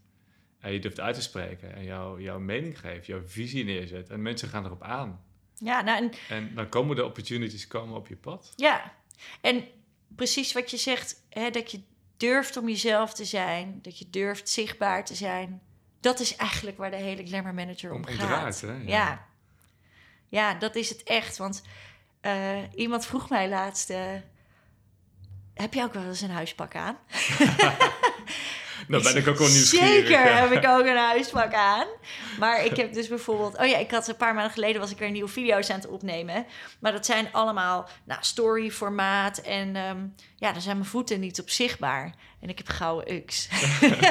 [0.62, 1.74] En je durft uit te spreken.
[1.74, 4.10] En jouw jouw mening geeft, jouw visie neerzet.
[4.10, 5.24] En mensen gaan erop aan.
[5.58, 8.52] Ja, nou, en En dan komen de opportunities komen op je pad.
[8.56, 8.94] Ja,
[9.40, 9.64] en
[10.16, 11.80] precies wat je zegt, hè, dat je
[12.16, 15.60] durft om jezelf te zijn, dat je durft zichtbaar te zijn.
[16.00, 18.60] Dat is eigenlijk waar de hele Glamour Manager om, Om- gaat.
[18.60, 18.72] hè?
[18.72, 18.82] Ja.
[18.84, 19.26] Ja.
[20.28, 20.54] ja.
[20.54, 21.36] dat is het echt.
[21.36, 21.62] Want
[22.20, 24.10] eh, iemand vroeg mij laatst, eh,
[25.54, 26.96] heb je ook wel eens een huispak aan?
[28.88, 29.88] Dan ben ik ook wel nieuwsgierig.
[29.88, 30.48] Zeker ja.
[30.48, 31.86] heb ik ook een huispak aan.
[32.38, 33.58] Maar ik heb dus bijvoorbeeld...
[33.58, 34.80] Oh ja, ik had een paar maanden geleden...
[34.80, 36.46] was ik weer nieuwe video's aan het opnemen.
[36.80, 39.38] Maar dat zijn allemaal nou, story-formaat.
[39.38, 39.98] En ehm,
[40.36, 42.14] ja, dan zijn mijn voeten niet op zichtbaar.
[42.40, 43.48] En ik heb gouden uks.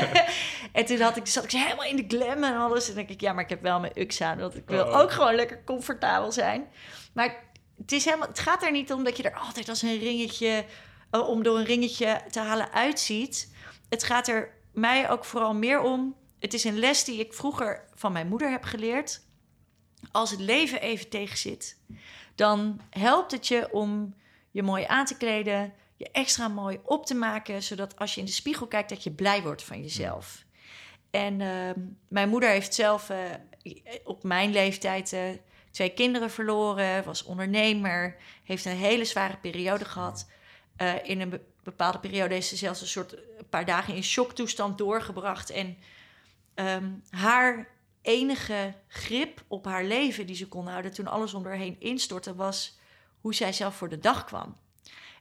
[0.71, 2.81] en toen had ik, zat ik helemaal in de glam en alles.
[2.81, 4.37] En dan denk ik, ja, maar ik heb wel mijn uks aan.
[4.37, 4.99] Want ik wil Oh.
[4.99, 6.67] ook gewoon lekker comfortabel zijn.
[7.13, 7.35] Maar
[7.77, 10.65] het, is helemaal, het gaat er niet om dat je er altijd als een ringetje...
[11.11, 13.49] eh, om door een ringetje te halen uitziet.
[13.89, 16.15] Het gaat er mij ook vooral meer om.
[16.39, 19.21] Het is een les die ik vroeger van mijn moeder heb geleerd.
[20.11, 21.77] Als het leven even tegenzit,
[22.35, 24.15] dan helpt het je om
[24.51, 28.25] je mooi aan te kleden, je extra mooi op te maken, zodat als je in
[28.25, 30.45] de spiegel kijkt, dat je blij wordt van jezelf.
[31.11, 33.19] En ehm, mijn moeder heeft zelf eh,
[34.03, 35.21] op mijn leeftijd eh,
[35.71, 40.29] twee kinderen verloren, was ondernemer, heeft een hele zware periode gehad.
[40.75, 44.77] Eh, in een bepaalde periode heeft ze zelfs een soort een paar dagen in shocktoestand
[44.77, 45.49] doorgebracht.
[45.49, 45.77] En
[46.53, 47.67] ehm, haar
[48.01, 52.35] enige grip op haar leven die ze kon houden toen alles om haar heen instortte,
[52.35, 52.79] was
[53.21, 54.57] hoe zij zelf voor de dag kwam.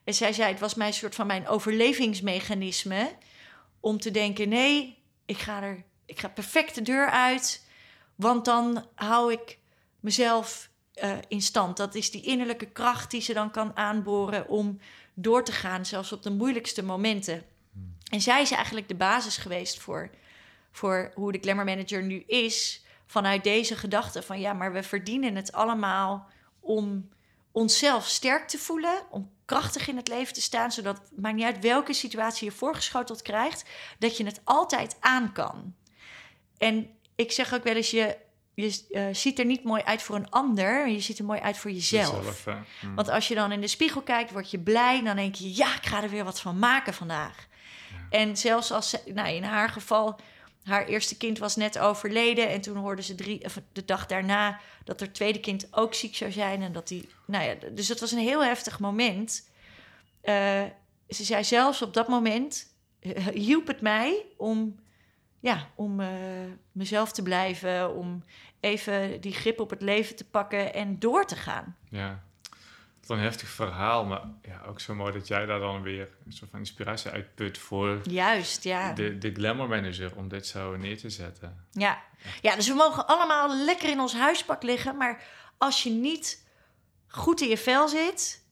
[0.04, 3.16] En zij zei: Het was mijn soort van mijn overlevingsmechanisme
[3.80, 7.66] om te denken: nee, ik ga er, ik ga perfect de deur uit,
[8.14, 9.58] want dan hou ik
[10.00, 11.76] mezelf eh, in stand.
[11.76, 14.78] Dat is die innerlijke kracht die ze dan kan aanboren om
[15.14, 17.44] door te gaan, zelfs op de moeilijkste momenten.
[18.10, 20.10] En zij is eigenlijk de basis geweest voor,
[20.72, 22.84] voor hoe de Glamour Manager nu is.
[23.06, 26.28] Vanuit deze gedachte van ja, maar we verdienen het allemaal
[26.60, 27.08] om
[27.52, 31.58] onszelf sterk te voelen, om krachtig in het leven te staan, zodat maakt niet uit
[31.58, 33.64] welke situatie je voorgeschoteld krijgt,
[33.98, 35.74] dat je het altijd aan kan.
[36.58, 38.16] En ik zeg ook wel eens, je,
[38.60, 41.58] je eh, ziet er niet mooi uit voor een ander, je ziet er mooi uit
[41.58, 42.16] voor jezelf.
[42.16, 42.46] Jezelf.
[42.80, 42.94] Mm.
[42.94, 45.02] Want als je dan in de spiegel kijkt, word je blij.
[45.02, 47.48] Dan denk je, ja, ik ga er weer wat van maken vandaag.
[48.10, 50.20] En zelfs als ze, nou, in haar geval,
[50.64, 52.48] haar eerste kind was net overleden.
[52.48, 53.42] En toen hoorde ze drie,
[53.72, 56.62] de dag daarna dat haar tweede kind ook ziek zou zijn.
[56.62, 59.48] En dat die, nou ja, dus dat was een heel heftig moment.
[60.20, 60.62] Eh,
[61.08, 62.74] ze zei zelfs op dat moment,
[63.32, 64.80] hielp het mij om,
[65.40, 66.08] ja, om eh,
[66.72, 67.94] mezelf te blijven.
[67.94, 68.24] Om
[68.60, 71.76] even die grip op het leven te pakken en door te gaan.
[71.88, 72.22] Ja,
[73.10, 76.32] wat een heftig verhaal, maar ja, ook zo mooi dat jij daar dan weer een
[76.32, 78.92] soort van inspiratie uitput voor Juist, ja.
[78.92, 81.66] de, de glamour manager om dit zo neer te zetten.
[81.70, 82.02] Ja.
[82.42, 84.96] ja, dus we mogen allemaal lekker in ons huispak liggen.
[84.96, 85.22] Maar
[85.58, 86.46] als je niet
[87.06, 88.44] goed in je vel zit,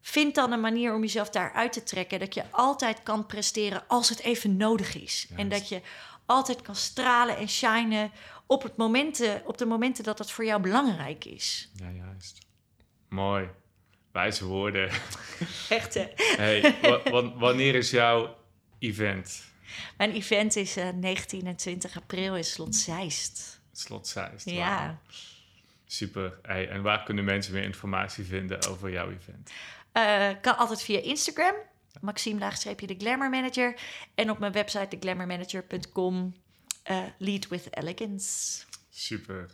[0.00, 2.18] vind dan een manier om jezelf daaruit te trekken.
[2.18, 5.26] Dat je altijd kan presteren als het even nodig is.
[5.36, 5.80] En dat je
[6.26, 8.10] altijd kan stralen en shinen
[8.50, 11.70] op, het momenten, op de momenten dat het voor jou belangrijk is.
[11.74, 12.38] Ja, juist.
[13.08, 13.48] Mooi.
[14.12, 14.90] Wijze woorden.
[15.68, 16.06] Echt, hè?
[16.16, 18.36] Hey, wa- wa- wanneer is jouw
[18.78, 19.44] event?
[19.96, 23.60] Mijn event is eh, 19 en 20 april in Slot Zeist.
[23.72, 24.50] Slot Zeist.
[24.50, 25.00] Ja.
[25.86, 26.38] Super.
[26.42, 29.50] Hey, en waar kunnen mensen meer informatie vinden over jouw event?
[29.92, 31.54] Eh, kan altijd via Instagram.
[32.00, 33.80] Maxime laagstreepje de Glamour Manager.
[34.14, 36.34] En op mijn website theglamourmanager.com.
[36.90, 38.62] eh lead with elegance.
[38.90, 39.50] Super.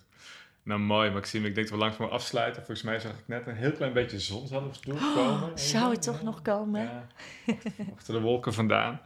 [0.63, 1.49] Nou, mooi, Maxime.
[1.49, 2.65] Ik denk dat we langzaam afsluiten.
[2.65, 5.43] Volgens mij zag ik net een heel klein beetje zon zelfs doorkomen.
[5.43, 6.83] Oh, zou het toch nog komen?
[6.83, 7.07] Ja.
[7.97, 9.01] Achter de wolken vandaan.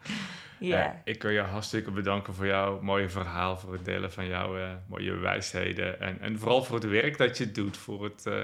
[0.61, 0.85] Ja.
[0.85, 4.57] Eh, ik wil je hartstikke bedanken voor jouw mooie verhaal, voor het delen van jouw
[4.59, 6.01] eh, mooie wijsheden.
[6.01, 8.35] En, en vooral voor het werk dat je doet, voor het eh,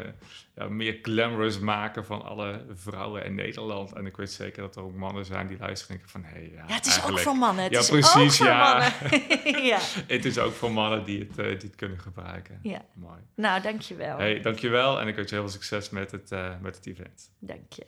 [0.55, 3.93] ja, meer glamorous maken van alle vrouwen in Nederland.
[3.93, 6.39] En ik weet zeker dat er ook mannen zijn die luisteren en denken van, hé,
[6.57, 7.64] ja, ja, het is ook voor mannen.
[7.64, 8.69] Het Ja, is precies, ook voor ja.
[8.69, 9.62] mannen.
[9.73, 9.79] ja.
[10.07, 12.59] Het is ook voor mannen die het, eh, die het kunnen gebruiken.
[12.62, 12.85] ja.
[12.95, 13.21] Mooi.
[13.35, 14.19] Nou, dankjewel.
[14.19, 17.31] Hey, dankjewel en ik wens je heel veel succes met het, met het event.
[17.39, 17.87] Dank je.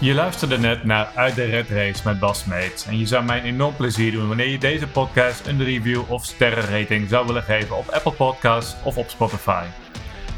[0.00, 2.86] Je luisterde net naar Uit de Red Race met Bas Meets.
[2.86, 6.24] En je zou mij een enorm plezier doen wanneer je deze podcast een review of
[6.24, 9.64] sterrenrating zou willen geven op Apple Podcasts of op Spotify.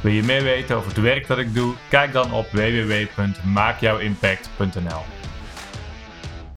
[0.01, 1.75] Wil je meer weten over het werk dat ik doe?
[1.89, 5.22] Kijk dan op www.maakjouwimpact.nl.